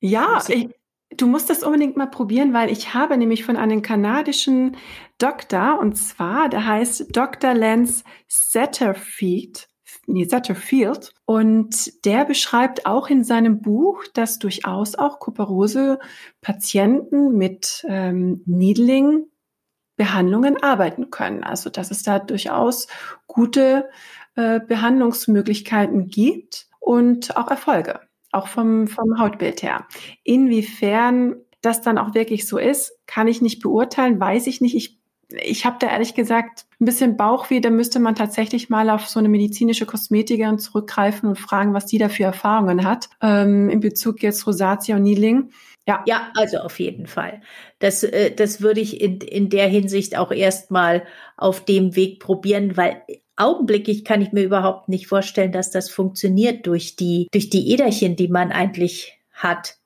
[0.00, 0.68] Ja, ich,
[1.10, 4.76] du musst das unbedingt mal probieren, weil ich habe nämlich von einem kanadischen
[5.18, 7.54] Doktor, und zwar, der heißt Dr.
[7.54, 9.69] Lance Satterfield,
[10.12, 11.12] nee, Satterfield.
[11.24, 21.10] Und der beschreibt auch in seinem Buch, dass durchaus auch Kuperose-Patienten mit ähm, Needling-Behandlungen arbeiten
[21.10, 21.42] können.
[21.44, 22.86] Also dass es da durchaus
[23.26, 23.88] gute
[24.36, 28.00] äh, Behandlungsmöglichkeiten gibt und auch Erfolge,
[28.32, 29.86] auch vom, vom Hautbild her.
[30.24, 34.74] Inwiefern das dann auch wirklich so ist, kann ich nicht beurteilen, weiß ich nicht.
[34.74, 34.99] Ich
[35.42, 39.18] ich habe da ehrlich gesagt ein bisschen Bauchweh, da müsste man tatsächlich mal auf so
[39.18, 44.22] eine medizinische Kosmetikerin zurückgreifen und fragen, was die da für Erfahrungen hat ähm, in Bezug
[44.22, 45.50] jetzt Rosatia und Needling.
[45.86, 46.04] Ja.
[46.06, 47.40] ja, also auf jeden Fall.
[47.78, 51.04] Das, äh, das würde ich in, in der Hinsicht auch erstmal
[51.36, 53.02] auf dem Weg probieren, weil
[53.36, 58.14] augenblicklich kann ich mir überhaupt nicht vorstellen, dass das funktioniert durch die, durch die Äderchen,
[58.14, 59.79] die man eigentlich hat.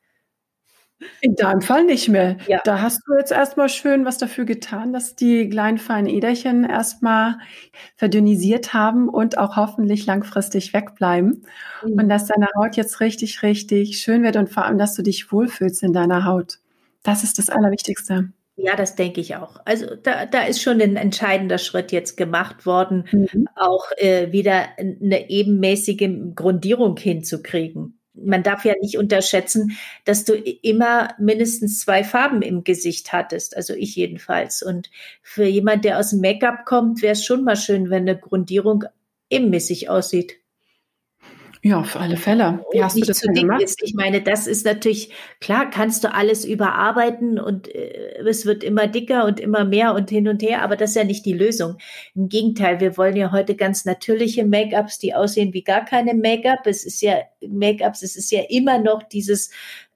[1.21, 2.37] In deinem Fall nicht mehr.
[2.47, 2.61] Ja.
[2.65, 7.39] Da hast du jetzt erstmal schön was dafür getan, dass die kleinen feinen Äderchen erstmal
[7.97, 11.45] verdünnisiert haben und auch hoffentlich langfristig wegbleiben.
[11.85, 11.93] Mhm.
[11.93, 15.33] Und dass deine Haut jetzt richtig, richtig schön wird und vor allem, dass du dich
[15.33, 16.59] wohlfühlst in deiner Haut.
[17.03, 18.31] Das ist das Allerwichtigste.
[18.57, 19.61] Ja, das denke ich auch.
[19.65, 23.49] Also da, da ist schon ein entscheidender Schritt jetzt gemacht worden, mhm.
[23.57, 31.15] auch äh, wieder eine ebenmäßige Grundierung hinzukriegen man darf ja nicht unterschätzen, dass du immer
[31.19, 34.63] mindestens zwei Farben im Gesicht hattest, also ich jedenfalls.
[34.63, 34.91] Und
[35.23, 38.85] für jemand, der aus Make-up kommt, wäre es schon mal schön, wenn eine Grundierung
[39.31, 40.44] ebenmäßig aussieht.
[41.67, 42.63] Ja, auf alle Fälle.
[42.73, 43.63] Wie hast nicht du das zu dick gemacht?
[43.63, 43.83] ist.
[43.83, 48.87] Ich meine, das ist natürlich, klar, kannst du alles überarbeiten und äh, es wird immer
[48.87, 51.79] dicker und immer mehr und hin und her, aber das ist ja nicht die Lösung.
[52.15, 56.67] Im Gegenteil, wir wollen ja heute ganz natürliche Make-ups, die aussehen wie gar keine Make-up.
[56.67, 59.49] Es ist ja Make-ups, es ist ja immer noch dieses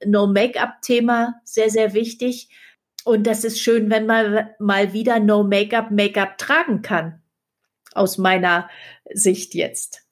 [0.03, 2.49] No-Make-up-Thema sehr, sehr wichtig.
[3.05, 7.21] Und das ist schön, wenn man mal wieder No-Make-up, Make-up tragen kann.
[7.93, 8.71] Aus meiner
[9.13, 10.08] Sicht jetzt.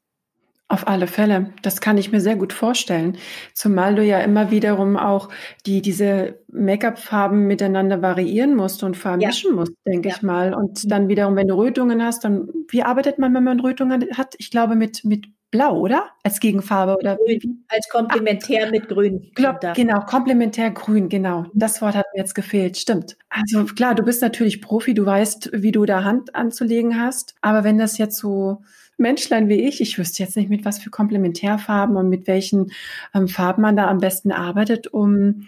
[0.70, 1.54] Auf alle Fälle.
[1.62, 3.18] Das kann ich mir sehr gut vorstellen.
[3.54, 5.30] Zumal du ja immer wiederum auch
[5.66, 9.56] die, diese Make-up-Farben miteinander variieren musst und vermischen ja.
[9.56, 10.16] musst, denke ja.
[10.16, 10.54] ich mal.
[10.54, 14.36] Und dann wiederum, wenn du Rötungen hast, dann, wie arbeitet man, wenn man Rötungen hat?
[14.40, 16.10] Ich glaube, mit, mit Blau, oder?
[16.24, 19.32] Als Gegenfarbe oder grün, als Komplementär Ach, mit Grün.
[19.34, 21.46] Glaub, genau, komplementär grün, genau.
[21.54, 23.18] Das Wort hat mir jetzt gefehlt, stimmt.
[23.30, 27.36] Also klar, du bist natürlich Profi, du weißt, wie du da Hand anzulegen hast.
[27.40, 28.64] Aber wenn das jetzt so
[28.98, 32.72] Menschlein wie ich, ich wüsste jetzt nicht, mit was für Komplementärfarben und mit welchen
[33.14, 35.48] ähm, Farben man da am besten arbeitet, um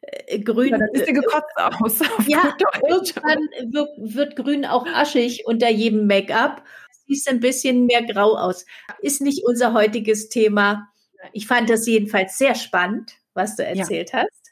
[0.00, 0.70] äh, Grün.
[0.70, 1.98] Ja, das gekotzt aus.
[2.26, 2.56] Ja,
[2.88, 6.64] irgendwann wird, wird Grün auch aschig unter jedem Make-up.
[7.06, 8.66] Sieht ein bisschen mehr grau aus.
[9.00, 10.88] Ist nicht unser heutiges Thema.
[11.32, 14.24] Ich fand das jedenfalls sehr spannend, was du erzählt ja.
[14.24, 14.47] hast.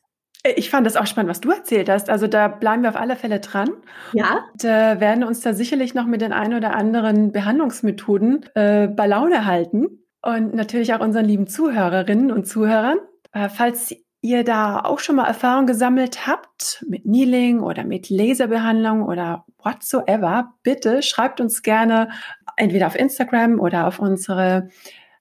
[0.56, 2.08] Ich fand das auch spannend, was du erzählt hast.
[2.10, 3.70] Also da bleiben wir auf alle Fälle dran.
[4.12, 4.44] Ja.
[4.52, 9.06] Und äh, werden uns da sicherlich noch mit den ein oder anderen Behandlungsmethoden äh, bei
[9.06, 10.04] Laune halten.
[10.22, 12.98] Und natürlich auch unseren lieben Zuhörerinnen und Zuhörern.
[13.32, 19.04] Äh, falls ihr da auch schon mal Erfahrung gesammelt habt mit Kneeling oder mit Laserbehandlung
[19.04, 22.10] oder whatsoever, bitte schreibt uns gerne
[22.56, 24.68] entweder auf Instagram oder auf unsere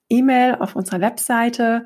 [0.10, 1.86] E-Mail, auf unserer Webseite.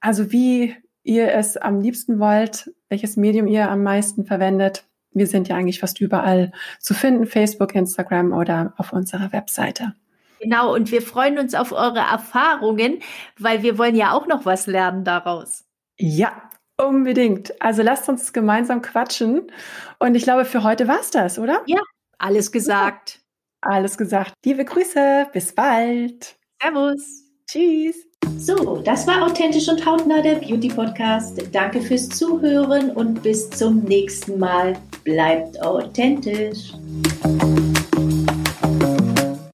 [0.00, 4.84] Also wie ihr es am liebsten wollt, welches Medium ihr am meisten verwendet.
[5.12, 9.94] Wir sind ja eigentlich fast überall zu finden, Facebook, Instagram oder auf unserer Webseite.
[10.40, 13.00] Genau, und wir freuen uns auf eure Erfahrungen,
[13.38, 15.64] weil wir wollen ja auch noch was lernen daraus.
[15.98, 17.60] Ja, unbedingt.
[17.60, 19.52] Also lasst uns gemeinsam quatschen.
[19.98, 21.62] Und ich glaube, für heute war es das, oder?
[21.66, 21.80] Ja,
[22.18, 23.20] alles gesagt.
[23.60, 24.32] Alles gesagt.
[24.44, 26.36] Liebe Grüße, bis bald.
[26.62, 27.24] Servus.
[27.46, 28.09] Tschüss.
[28.38, 31.40] So, das war authentisch und hautnah der Beauty Podcast.
[31.52, 34.76] Danke fürs Zuhören und bis zum nächsten Mal.
[35.04, 36.72] Bleibt authentisch.